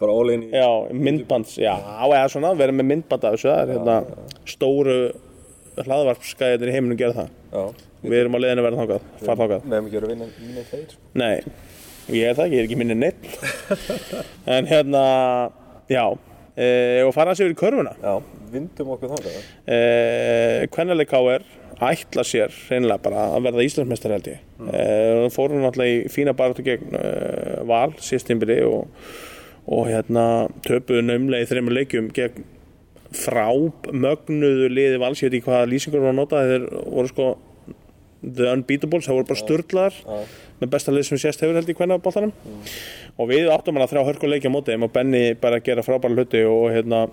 [0.00, 1.74] Bara all in í já, myndbands, já,
[2.08, 3.96] eða svona vera með myndband af þessu, það er hérna
[4.48, 4.94] stóru
[5.84, 7.64] hlaðvarpskæðir í heiminum gera það, Já.
[8.00, 9.66] Við erum á leiðinu að vera þangað, fara þangað.
[9.68, 11.02] Með ekki að vinna þeir sko.
[11.20, 11.34] Nei,
[12.16, 13.28] ég er það ekki, ég er ekki minni neitt
[14.56, 15.02] En hérna,
[15.92, 16.04] já
[16.56, 16.68] e,
[17.04, 17.92] og fara sér í körfuna?
[18.00, 18.14] Já,
[18.54, 19.36] vindum okkur þangað.
[19.68, 19.78] E,
[20.72, 21.44] Kvennaleg K.R.
[21.80, 24.46] ætla sér reynilega bara að verða Íslandsmeistar held ég.
[24.60, 24.70] Mm.
[24.70, 27.04] e, fórum náttúrulega í fína baráttu gegn e,
[27.68, 28.88] Val síðstimbili og,
[29.70, 30.24] og hérna
[30.66, 32.48] töpuðu naumlega í þreymur leikjum gegn
[33.16, 36.44] frámögnuðu liði Vals, ég veit ekki hvaða lýsingur var að nota.
[36.46, 37.30] Þeir voru sko
[38.20, 39.98] The Unbeatables, það voru bara sturglaðar
[40.60, 42.32] með besta lið sem sést hefur held í kvennabóltanum
[43.16, 46.18] og við áttum hann að þrjá hörkuleikja á móti þeim og Benny bara gera frábæra
[46.18, 47.06] hluti og hérna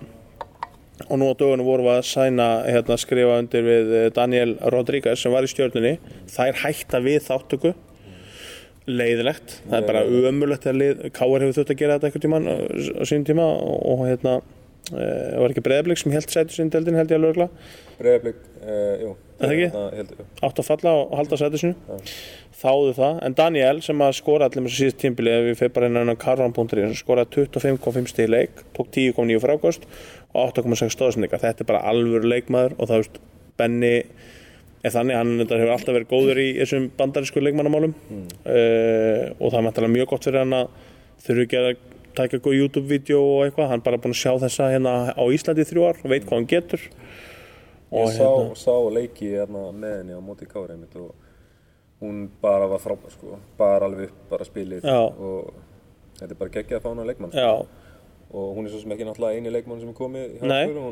[1.06, 5.22] og nú á dögunum vorum við að sæna hérna, skrifa undir við eh, Daniel Rodríguez
[5.22, 5.98] sem var í stjórnunni
[6.32, 7.74] þær hætta við þáttöku
[8.88, 13.26] leiðilegt, það er bara lið, Káar hefur þurft að gera þetta einhvern tíman á sínum
[13.28, 14.38] tíma og, hérna
[14.94, 15.08] e,
[15.42, 17.68] var ekki breyðablik sem held sætu sinni deildin held ég alveg örugglega.
[17.98, 19.14] Breiðablík, uh, jú.
[19.38, 19.82] Er það ekki?
[19.98, 20.28] Ég, jú.
[20.48, 21.98] átt að falla og halda sæti sinu
[22.58, 25.90] þáðu það, en Daniel sem að skora allir með þessu síðast tímbili við fyrir bara
[25.90, 29.86] inn á karvan.ri skoraði 25,5 stíð leik tók 10,9 frákost
[30.34, 33.20] og 8,6 stóðsendinga þetta er bara alvöru leikmaður og það veist,
[33.58, 33.94] Benny
[34.86, 38.26] er þannig, hann hefur alltaf verið góður í þessum bandarísku leikmannamálum mm.
[39.38, 40.68] og það er mættilega mjög gott fyrir hann að
[41.24, 41.70] þurfi ekki að
[42.18, 45.64] taka góð YouTube-vídeó og eitthvað, hann er bara búin að sjá þessa hérna á Íslandi
[45.64, 46.86] í þrjú ár og veit hvað hann getur
[47.88, 48.28] Ég sá,
[48.60, 51.14] sá leiki hérna, með henni á móti Kári einmitt og
[52.02, 54.98] hún bara var frábær sko, bara alveg upp, bara spilið Já.
[55.08, 55.54] og
[56.18, 57.46] þetta er bara geggjað að fá hana leikmann sko.
[57.46, 57.87] Já,
[58.28, 60.40] og hún er svo sem ekki náttúrulega eini leikmann sem er komið í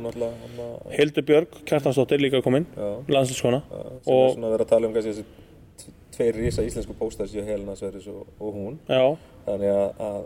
[0.06, 2.64] náttúrulega hana, Hildur Björg, Kjartansdóttir líka kominn
[3.12, 6.96] landslíkskona sem er og svona að vera að tala um kannski þessi tveir rísa íslensku
[6.96, 8.78] póstar sem Helena Sverris og, og hún.
[8.88, 9.02] Já,
[9.44, 10.22] þannig að,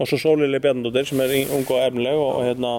[0.00, 2.70] og svo Sólili Bjarnadóttir sem er í- ung og efnileg og, hérna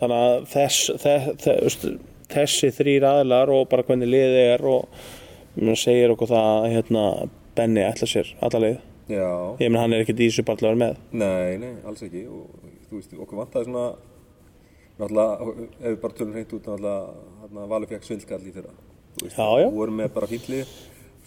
[0.00, 1.86] þannig að þess, þess, þess,
[2.32, 5.04] þessi þrýr aðilar og bara hvernig liðið er og
[5.78, 7.06] segir okkur það að hérna
[7.54, 8.78] Benni ætla sér alla leið.
[9.12, 11.00] Já, ég menn hann er ekkert í vera með.
[11.12, 12.22] Nei, nei, alls ekki.
[12.32, 13.84] Og þú veist, okkur vantaði svona
[15.00, 18.72] náttúrulega, ef við bara tölum hreint út náttúrulega, Valur fekk svindkall í fyrra
[19.12, 19.66] Þú veist, Já, já.
[19.68, 20.72] við vorum með bara fýllið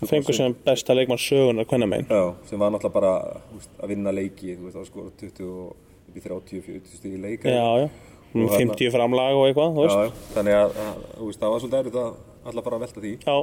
[0.05, 3.13] fengur sem besta leikmann sögunar hvernig megin Já, sem var náttúrulega bara
[3.53, 5.75] veist, að vinna leiki, þú veist, að skora 20 og
[6.09, 7.89] upp í 30-40 stíði leika já, já,
[8.35, 10.73] Og um þarna- 50 framlag og eitthvað, þannig að,
[11.15, 13.11] þú veist, það var svolítið erfitt að alltaf bara velta því.
[13.23, 13.35] Já,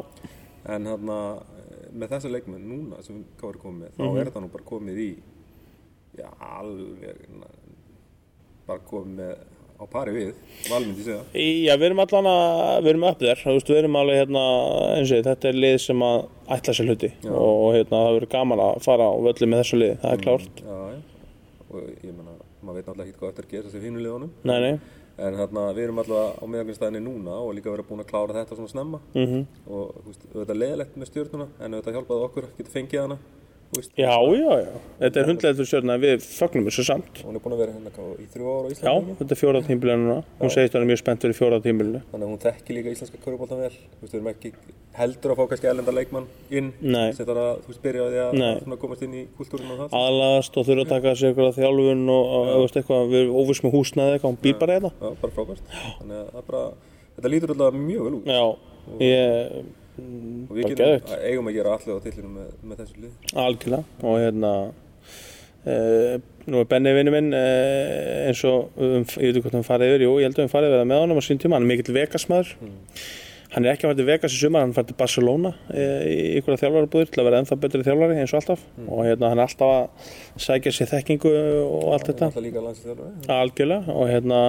[0.75, 1.17] en hérna,
[1.97, 4.19] með þessa leikmenn núna sem Kári komið með, þá Mhm.
[4.21, 5.09] er þetta nú bara komið í
[6.19, 7.25] já, alveg
[8.69, 9.33] bara komið með
[9.83, 10.29] á pari við,
[10.71, 11.23] valmyndi segja.
[11.35, 14.43] Já, við erum allan að, við erum upp þér, þú veist, við erum alveg hérna,
[14.95, 16.19] eins og ég, þetta er lið sem að
[16.57, 17.11] ætla sér hluti.
[17.27, 20.23] Og, og hérna, það verður gaman að fara á völlu með þessu lið, það er
[20.23, 20.63] klárt.
[20.63, 21.01] já, já,
[21.73, 24.59] og ég meina maður veit náttúrulega ekki hvað þetta er að gera þessi hínulegunum Nei,
[24.63, 24.75] nei,
[25.23, 28.57] En hérna, við erum alltaf á meðagnstæðinni núna og líka verið búin að klára þetta
[28.57, 29.01] svona snemma.
[29.13, 29.43] Mhm.
[29.67, 33.19] og þú veist, auðvitað leðilegt með stjórnuna en auðvitað hjálpaði okkur að geta fengið hana
[33.73, 34.73] þú veist, Já, já, já.
[35.01, 37.23] Þetta er hundlegur stjórna við fögnum þessu samt.
[37.25, 39.67] hún er búin að vera hérna í þrjú ára á Já, Íslandi þetta er fjórað
[39.71, 40.19] tímbilinu núna.
[40.43, 42.01] Hún segist að hann er mjög spennt fyrir fjórað tímbilinu.
[42.13, 43.73] þannig að hún þekki líka íslenska körubóltan vel.
[43.73, 44.49] Þú veist, við erum ekki
[44.93, 46.69] heldur að fá kannski ellenda leikmann inn.
[46.81, 47.11] Nei.
[47.17, 48.33] þarf að, þú veist, byrja á því að
[48.83, 49.89] komast inn í kultúrin og það.
[50.03, 52.23] Aðlagast og þurfa að taka sér eitthvað þjálfun og,
[52.77, 54.17] eitthvað, við erum óviss með húsnaði
[59.93, 63.03] Já, Já, ég, og við getum, eigum að gera allir á tillinum með, með þessu
[63.03, 63.99] lið algjörlega.
[64.09, 64.53] Og hérna,
[65.69, 65.75] e,
[66.49, 67.43] nú er Benni vinnu minn e,
[68.31, 70.55] eins og, um, ég veit ekki hvort hann farið yfir, jú, ég held að hann
[70.55, 72.55] farið yfir með honum á sín tíma, hann er mikill Vegas-maður.
[73.53, 76.21] Hann er ekki að fara til Vegas í sumar, hann fær til Barcelona e, í
[76.39, 78.63] ykkur þjálfarabúðir til að vera ennþá betri þjálfari eins og alltaf.
[78.87, 81.33] Og hérna hann er alltaf að sækja sér þekkingu
[81.67, 82.31] og allt þetta.
[82.31, 83.93] alltaf líka landsliðþjálfari algjörlega.
[83.93, 84.41] Og hérna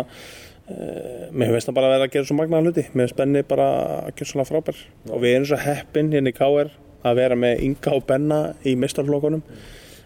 [0.68, 2.86] mér finnst það bara að vera að gera svo magnaða hluti.
[2.94, 3.68] Mér finnst Benni bara
[4.08, 4.82] að gera svona frábær.
[5.10, 8.76] Og við erum svo heppin hérna í KR að vera með Inga og Benna í
[8.80, 9.44] mistarflokkunum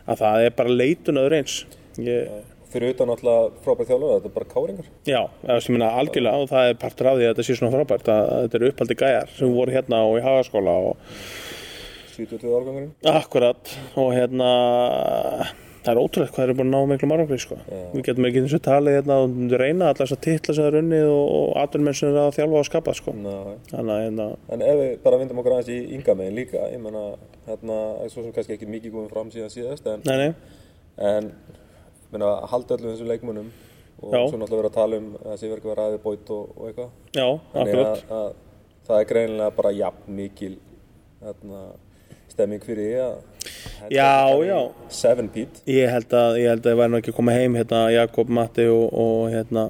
[0.07, 1.57] að það er bara leitun öðru eins.
[2.01, 2.31] Ég,
[2.71, 4.89] fyrir utan alltaf frábært þjálfari, þetta er bara káringar.
[5.07, 5.21] Já,
[5.63, 8.33] sem minna algjörlega og það er partur af því að þetta sé svona frábært að
[8.33, 11.13] þetta eru uppaldi gæjar sem voru hérna og í hagaskóla og
[12.17, 12.91] 72 árgangurinn.
[13.13, 14.51] Akkurat og hérna
[15.87, 17.57] það er ótrúlega hvað þeir eru búin að ná miklu margri sko.
[17.93, 20.71] við getum ekki eins og talið hérna og reyna allar þess að titla sem það
[20.71, 23.13] er unnið og, og atvinnmenn sem er að þjálfa og skapa sko.
[23.71, 27.05] Þannig hérna En ef við bara vindum okkur aðeins í yngamegin líka, ég menna,
[27.47, 27.77] hérna,
[28.11, 30.59] svo sem kannski ekki mikið komið fram síðan síðast, en, nei, nei,
[31.13, 31.31] en
[32.11, 33.49] menna, halda öllum þessum leikmunum
[33.97, 34.19] og Já.
[34.29, 36.67] svo náttúrulega vera að tala um að það sé verið að ræði bóit og, og
[36.67, 36.91] eitthvað.
[37.17, 38.27] já, Þannig að, að
[38.87, 40.51] það er greinilega bara jafn mikil
[41.23, 41.63] hérna,
[42.29, 43.15] stemming fyrir því að
[43.93, 44.09] Já,
[44.47, 44.59] já.
[44.89, 47.55] Seven Pete ég held að ég held að ég væri nú ekki að koma heim
[47.59, 49.67] hérna Jakob, Matti og, og hérna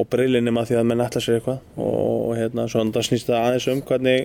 [0.00, 3.46] og brillinum að því að menn ætla sér eitthvað og hérna svona það snýst það
[3.46, 4.20] aðeins um hvernig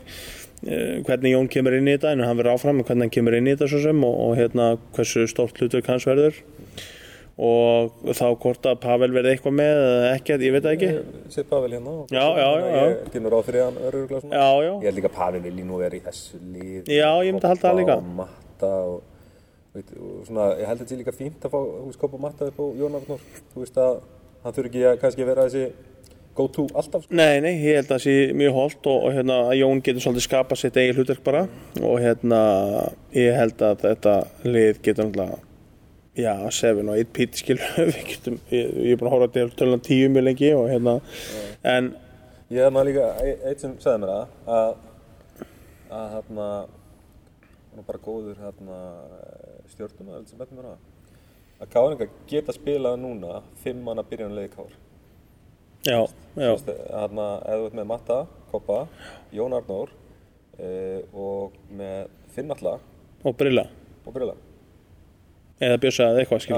[0.63, 3.35] eh, hvernig Jón kemur inn í þetta en hann verður áfram með hvernig hann kemur
[3.39, 6.39] inn í þetta svo sem og, og hérna hversu stórt hlutur hans verður
[7.35, 10.91] og þá hvort að Pavel verði eitthvað með eða ekki, ég veit ekki
[11.33, 12.85] Sitt Pavel hérna og- Já, já, já, já.
[12.93, 16.39] Ég kynur svona Já, já, Ég held líka að Pavel vilji nú vera í þessu
[16.39, 17.99] lið Já, ég myndi halda það líka.
[18.56, 19.01] Matta og,
[19.76, 22.62] veit, og svona, ég held að þetta sé líka fínt að fá og Matta upp
[22.64, 23.99] á Jón Arnór Þú veist að
[24.45, 25.93] hann þurfi ekki að kannski vera þessi
[26.36, 27.16] go to alltaf sko.
[27.16, 30.26] Nei, nei, ég held að það sé mjög holdt og, og hérna, Jón getur svolítið
[30.28, 31.45] skapað sitt eigin hlutverk bara.
[31.80, 32.39] Og hérna,
[33.16, 35.43] ég held að þetta lið getur náttúrulega
[36.16, 39.47] já, Seven og 1 pít skil við getum, ég, ég er búin að horfa til
[39.60, 40.99] tölun 10 mjög lengi og hérna
[41.64, 41.93] en
[42.53, 44.76] Ég hef maður líka e- eitt sem sagði mér það að
[45.95, 46.49] að hérna
[47.82, 48.80] er bara góður hérna
[49.71, 50.80] stjórnum að sem betur mér það
[51.61, 54.73] að Káringa geta spilað núna fimm manna byrjanlega í Kár
[55.86, 55.99] já,
[56.36, 58.19] já, hérna, ef þú ert með Matta,
[58.51, 58.82] Koppa,
[59.36, 59.93] Jón Arnór
[60.57, 60.69] e,
[61.13, 62.78] og með Finnalla
[63.26, 63.65] og Brilla.
[64.05, 64.36] Og Brilla.
[65.63, 66.57] eða Bjössa eða eitthvað já,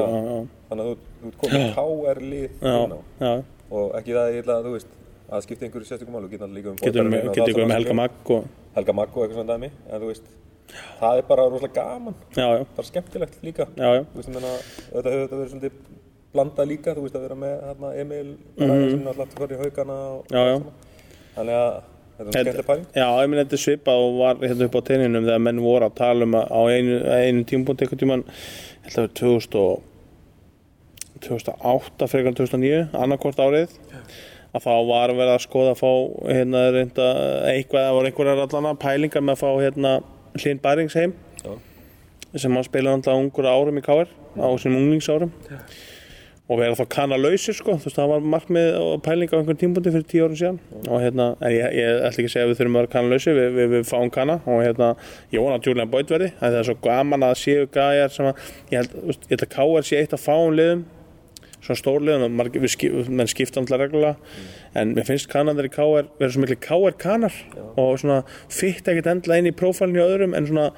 [0.69, 3.33] Þannig að þú, þú ert komið KR lið já, núna já.
[3.69, 4.95] og ekki það ég ætla að þú veist
[5.27, 7.95] að skipta einhverju sérstökum málu, getur alltaf líka um getur og svona, með Helga.
[7.99, 8.45] Magg og
[8.77, 9.69] Helga Magg og eitthvað svona dæmi.
[9.89, 10.29] En þú veist,
[10.99, 15.39] það er bara rosalega gaman já, já, bara skemmtilegt líka já, já, þetta hefur þetta
[15.39, 15.79] verið svolítið
[16.35, 18.69] blandað líka, þú veist, að vera með hérna, Emil, mm.
[18.69, 18.89] -hmm.
[18.91, 19.97] sem alltaf fyrir haugana
[20.29, 20.57] Já, já.
[21.35, 21.81] þannig að
[22.17, 25.27] þetta er skemmtileg pæling Já, ég minn þetta svipað og var hérna upp á teininum
[25.27, 28.25] þegar menn voru að tala um að á einu, einu tímpúnt einhvern tíman
[28.87, 29.83] 2000 og
[31.21, 33.73] 2008 frekar en 2009 annarkvort árið
[34.55, 35.91] að þá var verið að skoða að fá
[36.27, 37.07] hérna reynda
[37.51, 39.93] eitthvað, það voru einhverjar allana pælingar með að fá hérna
[40.41, 41.13] Hlinn Bærings heim
[41.43, 41.53] Já.
[42.37, 45.31] sem hann spilaði alltaf ungur árum í KR á sínum unglingsárum.
[46.47, 49.91] Og vera þá kannalausir sko, þú veist það var markmið og pæling á einhvern tímpúndi
[49.91, 50.59] fyrir tíu árum síðan.
[50.87, 53.35] Og hérna, en ég, ég ætla ekki að segja að við þurfum að vera kannalausir,
[53.35, 54.93] við, við, við fáum kanna og hérna,
[55.35, 58.29] ég vona að Julian Boyd verði að það er svo gaman að séu gæjar sem
[58.31, 60.85] að ég held, ég held að KR sé eitt af fáum liðum
[61.63, 64.15] svona við skip, menn skipta alltaf reglulega,
[64.77, 67.35] en mér finnst kanadar í KR vera svo miklu KR kanar
[67.75, 70.69] og svona fitt ekkert endla inn í prófælinu í öðrum en svona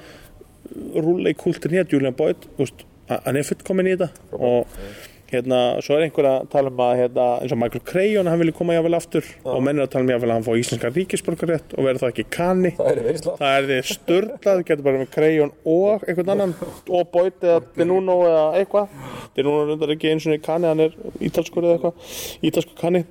[0.94, 2.48] rúlega í kúltin hér, Julian Boyd
[3.10, 4.68] hann er fullkomin í þetta og
[5.30, 8.56] hérna, svo er einhver að tala um að hérna, eins og Michael Crayon, hann vilja
[8.58, 11.76] koma jáfnvel aftur og menn er að tala um jáfnvel að hann fá íslenska ríkisborgarétt
[11.76, 15.54] og verður það ekki kanni það er það er því störlað, getur bara með Crayon
[15.64, 16.54] og einhvern annan.
[17.00, 18.94] Og Boyd eða Denuno eða eitthvað.
[19.36, 22.14] Denuno er undar ekki eins og kanni, hann er ítalskur eða eitthvað,
[22.50, 23.04] ítalskur kanni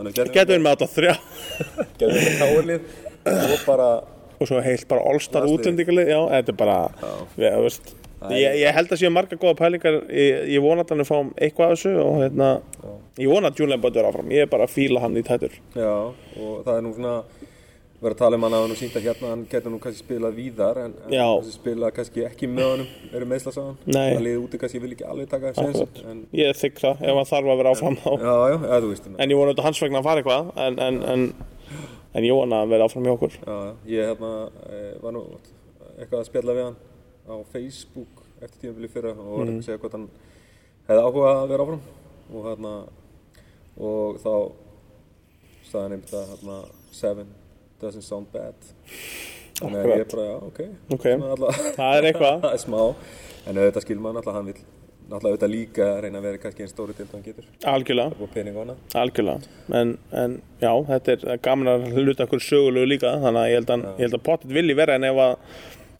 [0.00, 1.14] getur við með alltaf þrjá.
[2.00, 2.96] Getur við káarlið
[3.34, 3.90] og bara
[4.40, 6.08] og svo heilt bara all-star útlendingalið.
[6.14, 6.76] Já, þetta er bara
[7.36, 7.90] við, þú veist,
[8.28, 10.00] ég, ég held að séu marga góða pælingar.
[10.12, 12.48] Ég, ég vona að hann er fáum eitthvað af þessu og hérna,
[13.20, 14.32] ég vona að Julian verður áfram.
[14.34, 15.54] Ég er bara að fíla hann í tætur.
[15.76, 17.14] Já, og það er nú svona
[18.00, 20.36] verið að tala um hann að hann og sínda hérna hann getur nú kannski spilað
[20.38, 21.12] víðar en, en
[21.44, 23.74] þessi spilað kannski ekki með honum eru meðslasaðan
[24.16, 25.52] það liði úti kannski vil ekki alveg taka
[26.08, 28.08] en Ég þykk það, ef hann þarf að vera áfram þá.
[28.16, 30.80] Já, já, já, þú veist En ég vona auðvitað hans vegna að fara eitthvað En,
[30.86, 31.26] en, en,
[32.16, 33.36] en ég vona að hann vera áfram hjá okkur
[37.30, 39.58] á Facebook eftir tímabili fyrra og var Mm.
[39.58, 40.08] að segja hvort hann
[40.88, 41.80] hefði áhuga að vera áfram.
[42.34, 42.72] Og hérna
[43.80, 44.52] og þá
[45.72, 46.56] hann einmitt að hérna
[46.92, 47.26] seven
[47.80, 48.54] doesn't sound bad.
[49.60, 50.10] Þannig að ég Akkurat.
[50.10, 50.60] bara, já, ok.
[50.90, 51.02] Ok.
[51.04, 52.40] Svona alla- Það er eitthvað.
[52.44, 52.94] Það er smá.
[53.46, 54.60] En auðvitað skilur maður náttúrulega hann vil
[55.10, 59.40] náttúrulega auðvitað líka reyna að vera kannski einn stóri til hann getur Algjörlega, algjörlega.
[59.74, 63.70] En, en já, þetta er gaman að hluta okkur sögulegu líka Þannig að ég held
[63.74, 65.36] að, held að pottet vilji vera En ef að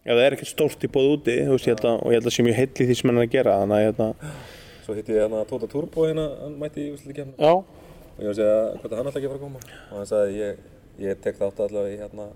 [0.01, 2.35] ef það er ekkert stórt í bóð úti veist, ég að, og ég held að
[2.37, 4.39] sé mjög heill í því sem hann er að gera þannig að ég held að,
[4.87, 8.31] svo hitti ég hérna Tóta Turbo hérna hann mætti í úsluti kemna já, og ég
[8.31, 9.61] var að segja hvort hann ætla ekki að fara að koma?
[9.91, 10.65] Og hann sagði ég,
[11.05, 12.27] ég tek þátt allavega í hérna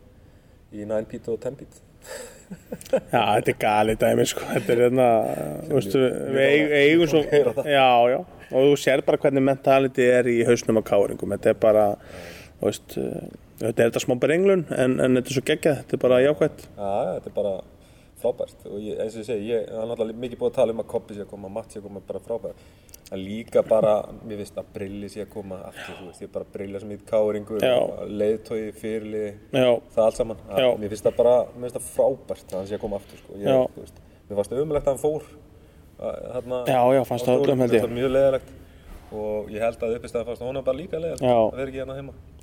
[0.74, 1.80] í 9 beat og 10 beat.
[3.14, 5.08] Já, þetta er galið dæmi sko, þetta er hérna
[5.64, 8.18] þú veist, við eig- eigum svo já, já,
[8.50, 11.32] og þú sér bara hvernig mentality er í hausnum á káringum.
[11.38, 11.86] Þetta er bara,
[12.60, 12.96] þú veist
[13.60, 16.66] þetta er þetta smá brenglun en, en þetta er svo geggjað, þetta er bara jákvæmt
[16.68, 17.54] Já, þetta er bara
[18.24, 18.64] frábært.
[18.70, 20.88] Og ég, eins og ég segi, ég er alltaf mikið búið að tala um að
[20.92, 22.64] Koppi sé að koma, Matt sé að koma bara frábært.
[23.12, 23.94] En líka bara,
[24.24, 26.98] mér finnst að Brilli sé að koma aftur, þú veist, ég bara Brilla sem í
[27.10, 27.76] káringur, Já.
[28.08, 28.62] leiðtói,
[29.52, 30.64] já, það allt saman, Já.
[30.64, 33.20] að, mér finnst það bara mér finnst það frábært að hann sé að koma aftur
[33.20, 33.38] sko.
[33.44, 34.00] Ég, þú veist,
[34.30, 35.26] mér fannst ömulegt að hann fór
[36.00, 37.44] að, þarna, Já, já, fannst það
[37.74, 38.54] það mjög leðilegt
[39.14, 42.16] og ég held að uppistæðan fannst honum bara líka leðilegt að vera ekki hérna heima.
[42.16, 42.33] að, að,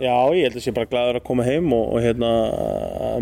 [0.00, 2.32] já, ég held að sé bara glæður að koma heim og, og hérna,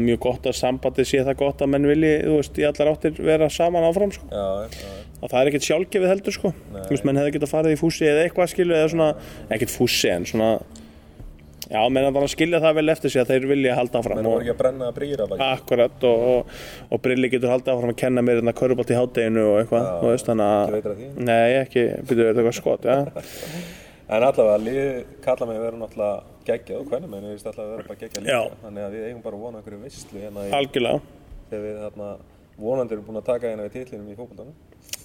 [0.02, 3.22] mjög gott að sambandi sé það gott að menn vilji, þú veist, í allar áttir
[3.28, 4.28] vera saman áfram, sko.
[4.32, 6.52] Já, já, og það er ekkert sjálfgefið heldur sko.
[6.74, 9.08] Þú veist, menn hefði getað farið í fússi eða eitthvað skilu eða svona,
[9.54, 10.52] ekkert fússi en svona
[11.68, 14.28] já, menn að þannig skilja það vel eftir sig að þeir vilja halda áfram menn
[14.30, 16.54] voru ekki að brenna brýra baki akkurat og, og,
[16.94, 20.14] og Brilli getur haldið áfram að kenna mér hérna körubátt í hádeginu og eitthvað, þú
[20.14, 21.10] veist, þannig ekki að veitir að því.
[21.28, 22.30] Nei, ekki, byrjuðu
[24.08, 27.70] En allavega, liði kalla mig að vera náttúrulega geggjað og hvernig menn við alltaf að
[27.74, 28.54] vera bara geggjað líka Já.
[28.62, 31.00] þannig að við eigum bara að vona einhverju veistlu hérna í, algjörlega
[31.50, 32.08] þegar við þarna
[32.58, 34.54] vonandi erum búin að taka hérna við titlinum í fókbaltanum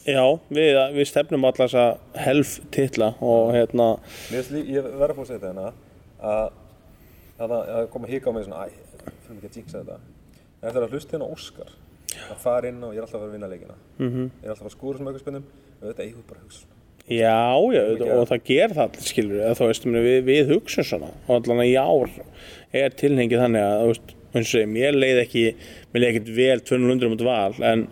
[0.08, 0.24] já,
[0.56, 3.88] við, við stefnum allar þess að helf titla og hérna
[4.32, 5.68] Mér verður að fóra að segja þetta hérna
[6.32, 6.45] að
[7.43, 8.70] að það kom að hika á mig svona, æ,
[9.26, 9.97] fyrir mikið að jinxa þetta
[10.64, 11.72] en eftir að hlusta hérna Óskar
[12.30, 14.08] að fara inn og ég er alltaf að fara að vinna leikina Mhm.
[14.14, 14.30] -hmm.
[14.39, 15.45] ég er alltaf að skúra sem eitthvað spennum
[15.82, 16.73] og þetta eigum við bara að hugsa svona
[17.12, 17.82] Já, já,
[18.16, 21.74] og það ger það skilur þú veist, við, við hugsun svona og allan að í
[21.76, 22.14] ár
[22.80, 25.43] er tilhengið þannig að, þú veist, eins og ég, mér leið ekki
[25.91, 27.84] mér leið ekkert vel 200 mútið val en,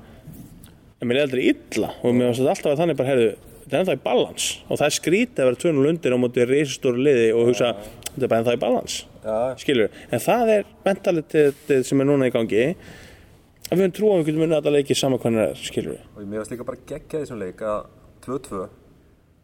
[0.96, 3.30] en mér leið aldrei illa og mér varst alltaf að þannig bara, heyrðu
[3.62, 6.48] þetta er ennþá í balans og það er skrítið að vera 200 undir á móti
[6.48, 9.00] reisastóru liði og hugsa þetta er bara ennþá í balans
[9.62, 14.22] skilur, en það er mentalitið sem er núna í gangi að við höfum trú að
[14.22, 16.86] við getum unnið alla leiki saman hvernig það er, skilur og mér varst líka bara
[16.90, 17.82] geggjað í þessum leik að
[18.26, 18.70] 2-2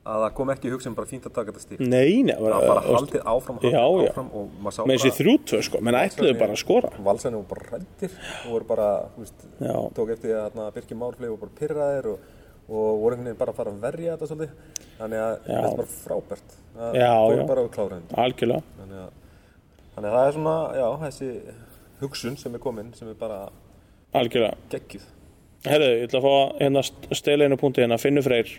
[0.07, 2.45] að það kom ekki í hugsun bara fínt að taka þetta stík Nei, nei, það
[2.45, 4.11] var bara haldið áfram, haldið Já, já.
[4.11, 6.91] áfram og maður sá með þessi þrjútvö sko, menn ætluðu bara að skora.
[7.07, 9.45] Valsarni voru bara hrættir og voru bara, þú veist,
[9.97, 12.31] tók eftir að Birkir Márflegi voru bara pyrraðir og,
[12.67, 14.87] og voru einhvern veginn bara að fara að verja þetta svolítið.
[14.97, 17.45] Þannig að þetta er bara frábært það já.
[17.51, 19.13] bara á kláraðin algjörlega, þannig að,
[19.95, 21.29] þannig að það er svona, já, þessi
[22.01, 23.39] hugsun sem er komin sem er bara
[24.17, 24.57] algjörlega.
[24.73, 25.07] geggjuð.
[25.67, 26.83] Herðu, ég ætla að fá hérna
[27.17, 28.51] stela einu punkti hérna, Finnur Freyr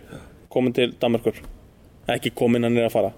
[0.49, 1.37] komin til Danmarkur
[2.09, 3.11] ekki komin hann er að fara.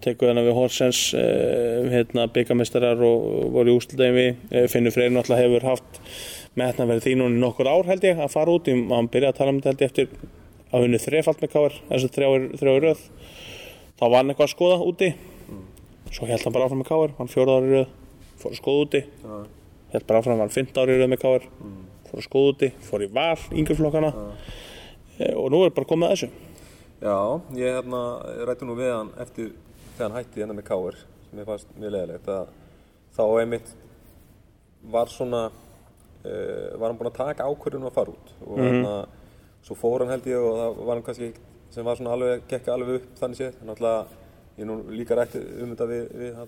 [0.00, 5.44] Tekur hérna við Horsens eh, hérna byggamestarar og voru í úsldæmi eh, Finnur Freyr náttúrulega
[5.44, 5.98] hefur haft
[6.56, 9.34] metna verið því núna í nokkur ár held ég að fara út, Ég- hann byrjaði
[9.34, 10.30] að tala um þetta held ég eftir
[10.70, 13.02] að hunni þrefald með káir þessu þrjáir röð.
[14.00, 15.10] Þá var hann eitthvað að skoða úti.
[16.14, 17.88] Svo held hann bara áfram með káir hann fjóra ári röð,
[18.40, 19.02] fór að skoða úti.
[19.92, 21.48] Held bara áfram, hann 15 ári röð með káir
[22.08, 24.14] fór að skoða úti, fór í val yngjurflokkana
[25.20, 26.30] e, og nú er bara komið að þessu
[27.00, 28.00] Já, ég hérna
[28.44, 29.54] rætti nú við hann eftir
[29.96, 32.50] þegar hann hætti hérna með Káir sem ég fannst mjög leðilegt að
[33.16, 33.70] þá einmitt
[34.92, 38.34] var svona uh, var hann búinn að taka ákvörðunum að fara út.
[38.44, 38.94] Og hérna
[39.64, 41.30] svo fór hann held ég og það var hann kannski
[41.70, 43.58] sem var svona alveg, gekk alveg upp þannig séð.
[43.64, 44.22] Náttúrulega,
[44.60, 46.38] ég nú líka rætti um þetta við, við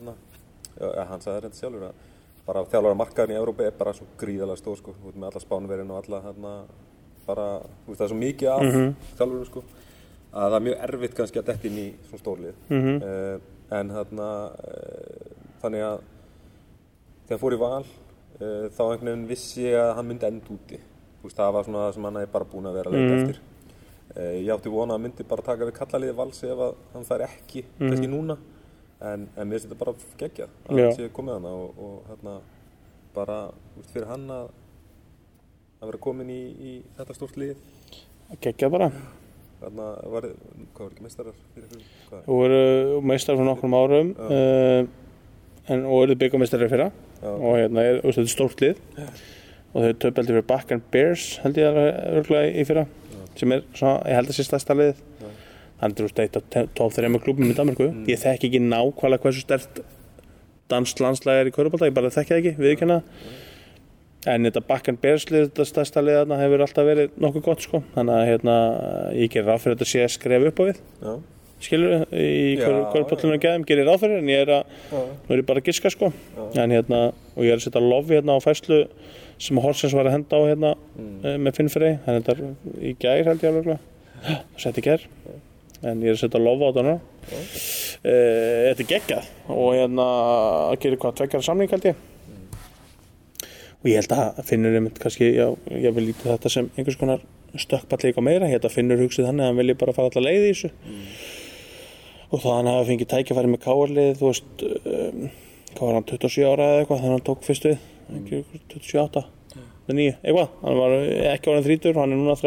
[0.77, 2.09] já, ja, hann sagði þetta sjálfur að
[2.47, 5.93] bara þjálfara markaðin í Európa er bara svo gríðalega stór sko, út með alla spánverðin
[5.95, 6.55] og alla hérna
[7.27, 7.47] bara,
[7.85, 9.63] þú veist það er svo mikið af mm þjálfurum sko
[10.33, 13.03] að það er mjög erfitt kannski að detta inn í svona stórlið mm
[13.73, 15.29] en þarna uh,
[15.63, 16.01] þannig að
[17.27, 20.55] þegar hann fór í val uh, þá einhvern veginn vissi ég að hann myndi enda
[20.55, 20.81] úti.
[21.23, 23.39] Veist, það var svona það sem hann hefði bara búin að vera að leita eftir.
[24.13, 27.09] Uh, ég átti vona að hann myndi bara taka við kallaliði vals ef að hann
[27.09, 28.39] fær ekki kannski núna.
[29.03, 30.67] En, en mér finnst þetta bara geggjað Já.
[30.69, 32.37] að hann sé komið hana og, og hérna
[33.17, 33.39] bara
[33.81, 34.53] úst, fyrir hann að
[35.83, 37.67] að vera komin í, í þetta stórt lið.
[38.43, 38.93] Gekkja bara.
[39.63, 40.27] Þarna var,
[40.75, 44.81] hvað var ekki meistarar fyrir fyrir, Þú eru meistar fyrir nokkrum árum uh,
[45.71, 46.91] en, og eru byggamestari fyrra.
[47.23, 47.31] Já.
[47.31, 48.83] og hérna er, þú veist, þetta er stórt lið.
[49.73, 51.79] Og þau töpeldi fyrir Back and Bears held ég að
[52.19, 52.87] örgulega í fyrra
[53.39, 54.99] sem er svona, ég held að sé stærsta lið.
[55.83, 59.25] Hann er úr eitt af te- top 3 klubum í Danmarku ég þekki ekki nákvæmlega
[59.25, 59.81] hversu stert
[60.71, 63.41] dansk landslæg er í Körubálta ég bara þekki það ekki, viðurkenna það.
[64.29, 67.65] En þetta Back and Bears lið þetta stærsta lið þarna hefur alltaf verið nokkuð gott
[67.65, 67.83] sko.
[67.97, 68.57] þannig að hérna,
[69.19, 70.81] ég gerir ráð fyrir að þetta sé að skref upp á við.
[71.03, 71.13] Já,
[71.63, 75.43] skilur í Já, kvörpallinu og geðum gerir ráð fyrir en ég er að, nú er
[75.43, 76.13] ég bara að giska sko.
[76.55, 77.05] En hérna,
[77.35, 78.83] og ég er að setja lofi hérna á fæslu
[79.43, 81.41] sem Horsens var að henda á hérna mm.
[81.43, 82.45] með Finnfrey, hann hendar
[82.79, 85.09] í gær held ég alveg það sett í gær.
[85.83, 87.01] En ég er að setja lofa á þetta núna.
[87.27, 89.35] Uh, þetta er geggjað.
[89.51, 90.09] Og hérna
[90.71, 92.09] að gera hvað tveggjara samning held ég
[93.83, 97.23] og ég held að finnur einmitt kannski, já, ég vil lítið þetta sem einhvers konar
[97.59, 100.27] stökkpall eitthvað meira, ég held að finnur hugsið þannig að hann vilji bara fara allar
[100.29, 100.71] leið í þessu.
[102.33, 105.27] Og það hann hafi fengið tækifæri með káarlið þú veist um,
[105.73, 107.77] hvað var hann, 27 ára eða eitthvað þegar hann tók fyrst við
[108.13, 108.41] ekki
[108.77, 109.25] 28,
[109.89, 110.57] með nýju, eitthvað.
[110.63, 110.97] Hann var
[111.33, 112.39] ekki orðin 30, hann er núna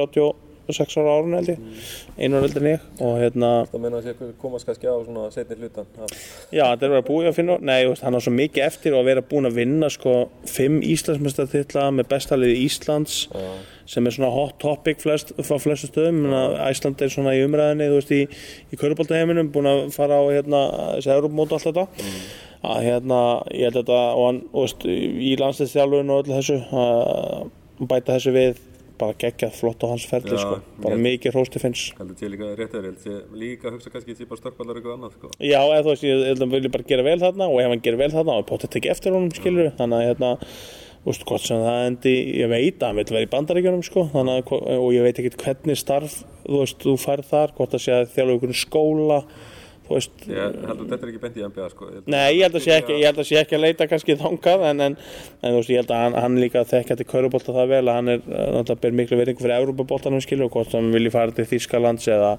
[0.68, 1.62] 36 ára árun held ég.
[2.18, 2.88] Einu ára eldur en ég.
[3.06, 5.88] Og hérna það meina að sé komast kannski á svona setni hlutan
[6.54, 8.96] Já, þetta er verið að búið að finna Nei, veist, hann á svo mikið eftir
[8.96, 10.18] og að vera búin að vinna sko,
[10.50, 13.24] fimm Íslandsmestartitla með bestaliði Íslands
[13.86, 16.24] sem er svona hot topic flest, frá flestu stöðum.
[16.66, 18.22] Æsland er svona í umræðinni þú veist, í,
[18.74, 20.62] í Köruboltaheiminum búin að fara á hérna,
[20.98, 22.14] þessi Európmót og allt þetta.
[22.66, 23.20] Að hérna,
[23.54, 24.88] ég held þetta og hann, þú veist,
[25.30, 28.64] í landsliðstjálfun og öllu þessu að bæta þessu við
[29.00, 30.60] bara geggjað flott á hans ferli Já, sko.
[30.84, 34.16] bara mikið hrósti finns heldur sé líka rétt eða heldur sé líka að hugsa kannski
[34.16, 35.32] að bara stökkballar eitthvað annað sko.
[35.40, 37.72] Já, eða þú veist, ég held að hann vilja bara gera vel þarna og ef
[37.74, 40.32] hann gerir vel þarna og potið tekið eftir honum, skilur þannig að hérna,
[41.06, 44.40] veist, hvort sem það endi ég veit að hann vil vera í bandaríkjunum sko, þannig
[44.42, 47.96] að, og ég veit ekki hvernig starf þú veist, þú færð þar, hvort það sé
[48.00, 49.20] að þjálfa ykkur skóla,
[49.90, 51.86] veist ég heldur þetta er ekki beint í NBA sko.
[51.92, 53.88] Ég held- Nei, ég held að sé ekki, ég held að sé ekki að leita
[53.92, 54.96] kannski þangað en, en,
[55.46, 58.12] en veist, ég held að hann, hann líka þekkja til kaurubólta það vel að hann
[58.16, 62.10] er náttúrulega ber miklu veringu fyrir Európa-bóltanum skilur og hvort hann vilji fara til Þýskalands
[62.16, 62.32] eða,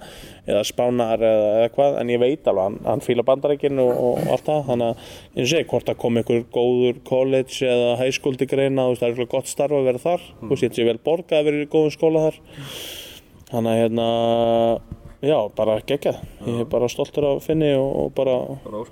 [0.50, 4.20] eða Spánar eða, eða hvað en ég veit alveg, hann, hann fíla bandarækinn og, og
[4.34, 8.36] allt það, þannig að og segi, hvort það kom einhver góður college eða high school
[8.40, 10.78] til greina, þú veist, það er eitthvað gott starf að vera þar, veist, ég held
[10.80, 12.40] sé vel borgað að vera í góðum skóla þar
[13.46, 14.06] þannig að hérna
[15.28, 18.82] já, bara geggjað, ég er bara stoltur af Finni og, og bara bara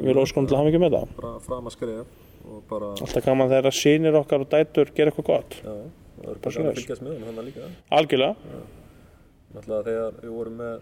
[0.00, 1.12] við erum að hafa ekki með það.
[1.18, 2.04] Bara fram að skrifa
[2.44, 5.58] og bara alltaf gaman þegar sýnir okkar og dætur gera eitthvað gott.
[5.60, 5.74] Já,
[6.20, 7.70] það er bara að fylgjast með hann líka.
[7.98, 8.58] Algjörlega,
[9.54, 10.74] náttúrulega þegar við vorum með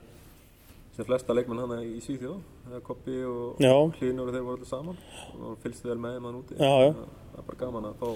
[0.92, 3.72] sem flesta leikmenn hann í Svíþjóð þegar Koppi og Já.
[4.00, 4.98] Hlynur og þeir voru allir saman
[5.40, 6.58] og fylgst vel með hann úti.
[6.60, 6.92] Já, já.
[6.98, 8.08] Það- er bara gaman að fá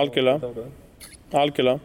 [0.00, 0.66] algjörlega,
[1.32, 1.80] algjörlega.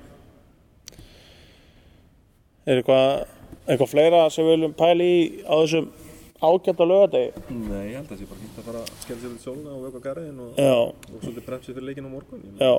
[2.66, 3.35] Er eitthvað
[3.68, 5.88] eitthvað fleira sem við viljum pæla í á þessum
[6.46, 9.32] ágæta lögadegi Nei, ég held að það sé bara fínt að fara að skella sér
[9.32, 12.74] út í sóluna og vöka garðin og, og svolítið bremsi fyrir leikinn á morgun já.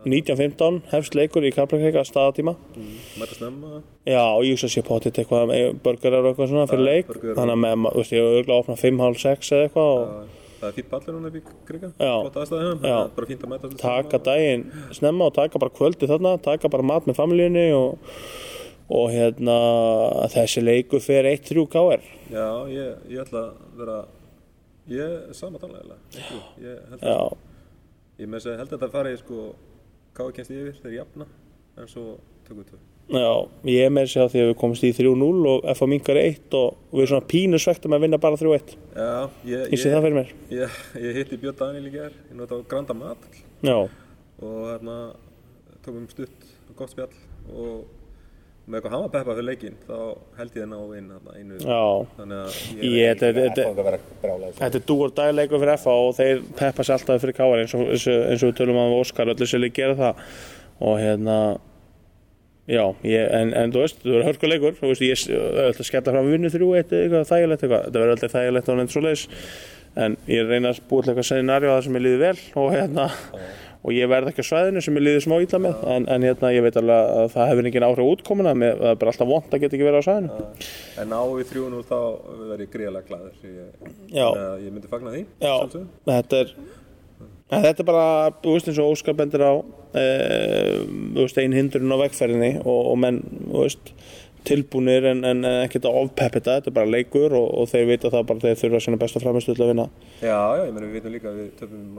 [0.00, 2.54] 1915, hefst leikur í Kaplakrika staðatíma.
[3.20, 3.82] Mæta snemma.
[4.08, 5.50] Já, og ég hugsa að sé potið eitthvað
[5.84, 7.10] burgerar og eitthvað svona fyrir Já, leik.
[7.36, 9.90] þannig að með, þú veist, ég hef örgulega að opna 5, halv 6 eða eitthvað
[9.90, 11.88] og Það- Það er fýtt pallur núna í kriga.
[11.96, 12.80] Flott aðstæði Já.
[12.80, 16.32] Það er bara fínt að mæta svolítið taka daginn snemma og taka bara kvöldi þarna
[16.44, 17.94] taka bara mat með familíunni og,
[18.90, 19.56] og hérna
[20.32, 23.98] þessi leiku fer 1-3 KR Já, ég, ég ætla að vera
[24.90, 25.98] Ég er sama tannlega
[26.62, 27.36] Ég held að
[28.20, 29.42] Ég með þess að held að þetta fari sko
[30.18, 31.26] Káði kennst yfir þegar jafna
[31.78, 32.06] En svo
[32.46, 32.80] tökum við tvö.
[33.10, 33.30] Já,
[33.66, 36.76] ég með sér að því að við komumst í 3-0 og FA minkar 1 og
[36.92, 39.08] við erum svona pínu svektum að vinna bara 3-1 Já,
[39.50, 40.34] ég, ég sé það fyrir mér.
[40.54, 40.76] ég,
[41.06, 43.24] ég hitti Björn Daniel í gær Ég nota á Granda Mat
[43.66, 44.98] já, Og hérna
[45.82, 47.16] tókum stutt og gott spjall
[47.50, 47.88] Og
[48.70, 49.96] með eitthvað hann var peppa fyrir leikinn Þá
[50.40, 51.60] held ég að ná inn einu.
[51.60, 51.80] Já.
[52.18, 56.14] Þannig að ég, þetta, þetta, Það vera brálega þetta er dúar dagleikur fyrir FA og
[56.20, 58.96] þeir peppa sér alltaf fyrir KR eins og, eins og, eins og við tölum að
[59.00, 60.22] Óskar öllu sér líka gera það.
[60.80, 61.40] Og hérna
[62.70, 65.88] Já, ég, en, en þú veist, þú verður hörkuleikur, þú veist, ég er alltaf að
[65.88, 69.02] skella fram vinnu þrjú eitt eitthvað þægilegt eitthvað, þetta verður alltaf þægilegt og nefnt svo
[69.02, 69.24] leiðis,
[70.04, 72.68] en ég reyna að búið til eitthvað scenarió að það sem ég líði vel og
[72.76, 73.06] hérna,
[73.80, 76.50] og ég verð ekki á svæðinu sem ég líði smá ítla með, en, en hérna,
[76.52, 79.30] ég veit alveg að það hefur engin áhrif á útkomuna, með, það er bara alltaf
[79.30, 80.68] vond að geta ekki verið á svæðinu.
[81.00, 81.96] En ná við þrjúnur þá
[82.42, 83.72] verður ég greiðlega glæður ég,
[84.26, 85.24] að ég myndi fagna því
[86.10, 86.54] þetta er,
[87.54, 88.06] þetta er bara,
[88.44, 89.52] þú veist, eins og Óskar bendir á,
[89.96, 90.06] e,
[90.84, 92.52] þú veist, ein hindurinn á vegferðinni.
[92.62, 93.94] Og, og menn, þú veist,
[94.48, 98.26] tilbúnir en, en ekkert að ofpeppa þetta, er bara leikur og, og þeir vita það
[98.30, 99.88] bara þeir þurfa sína besta framistu til að vinna.
[100.20, 101.98] Já, já, ég meina við veitum líka að við töfum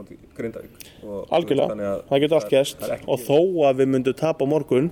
[1.02, 3.38] og- algjörlega, það getur allt gæst það og þó
[3.70, 4.90] að við myndum tapa morgun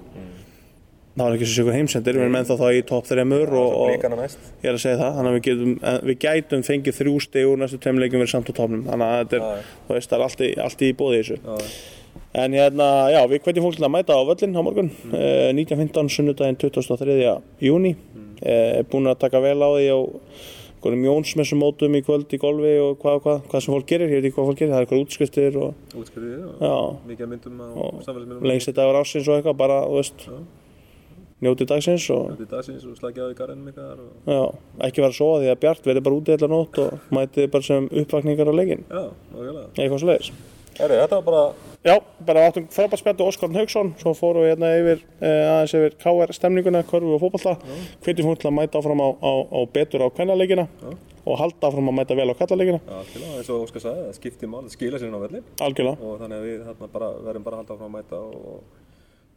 [1.20, 2.16] þá er ekki svo sigur heimsendir.
[2.16, 4.44] Við erum ennþá þá í topp þreymur og, og næst.
[4.62, 7.48] ég er að segja það, þannig að við, getum, eh, við gætum fengið þrjú stig
[7.50, 10.16] úr næstu tveim leikum verið samt á topnum þannig að þetta er, þú veist, það
[10.20, 11.38] er allt í, allt í bóði þessu.
[11.42, 11.74] Já,
[12.32, 15.10] En hérna, já, við hvetjum fólk til að mæta á völlin á morgun, Mm.
[15.10, 15.56] mm.
[15.58, 17.40] 19.15 sunnudaginn 23.
[17.60, 18.36] júni, Mm.
[18.42, 19.98] eh, búin að taka vel á því á
[20.80, 24.08] einhverjum jónsmessum mótum í kvöld í golfi og hvað, og hvað, hvað sem fólk gerir,
[24.08, 26.76] ég veit ekki hvað fólk gerir, það er eitthvað útskriftir og útskriðið og já,
[27.10, 30.28] mikið af myndum á og samfélagsmiðlum lengsti dagur ásins og eitthvað, bara, þú veist,
[31.42, 34.40] njóti dagsins og Þetta er dagsins og slagja á í garðinum ykkar og já,
[34.86, 37.62] ekki vera að sofa því að Bjart verði bara úti allar nótt og mæti bara
[37.62, 39.02] sem uppvakningar á leikin, Já,
[39.34, 40.30] nákvæmlega eitthvað leiðis.
[40.78, 41.44] Herri, þetta var bara
[41.80, 41.94] Já,
[42.28, 45.94] bara áttum frábært spjall og Óskarn Haugsson svo fórum við hérna yfir eh, aðeins yfir
[46.02, 47.54] KR stemninguna, körfu og fótballta
[48.04, 50.66] hvetjum fólk til að mæta áfram á, á, á betur á kvennaleikina
[51.24, 54.18] og halda áfram að mæta vel á kallaleikina Já, algjörlega, eins og Óskar sagði, það
[54.20, 57.10] skiptir mál, það skila sér inn á vellin algjörlega, og þannig að við hérna, bara,
[57.30, 58.86] verðum bara að halda áfram að mæta og,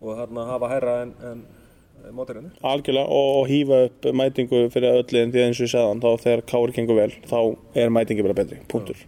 [0.03, 2.59] og hérna, hafa hærra en, en mótirinnir.
[2.59, 6.11] algjörlega og, og hýfa upp mætingu fyrir öll en því eins og ég sagðan þá
[6.27, 7.39] þegar KR gengur vel þá
[7.85, 8.99] er mætingi bara betri, punktur.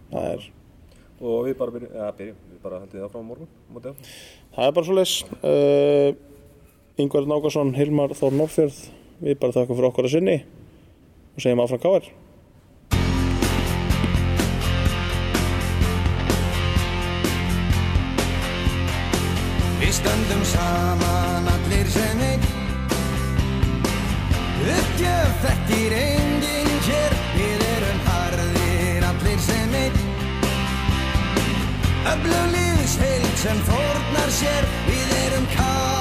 [1.16, 4.12] Og við bara byrjum, eða byrjum, bara haldum áfram á morgun, mótið áfram.
[4.56, 6.10] það er bara svo leis uh,
[6.96, 8.78] Ingvar Nákarsson, Hilmar Þór Norfjörð
[9.22, 10.38] við bara þakka fyrir okkur að sinni
[11.36, 12.14] og segjum áfram KR
[19.86, 22.50] Við stöndum saman allir sem einn.
[24.66, 26.15] Uppgjöf þekkir enginn
[32.16, 35.95] Öflugliðs heild sem fórnar sér Við erum K.R.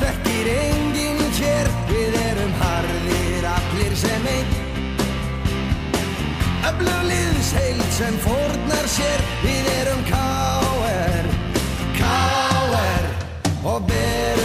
[0.00, 4.56] þekkir enginn hér Við erum harðir allir sem einn
[6.68, 11.30] Öflugliðs heild sem fórnar sér Við erum K.R.
[12.00, 13.08] K.R.
[13.64, 14.37] Og berum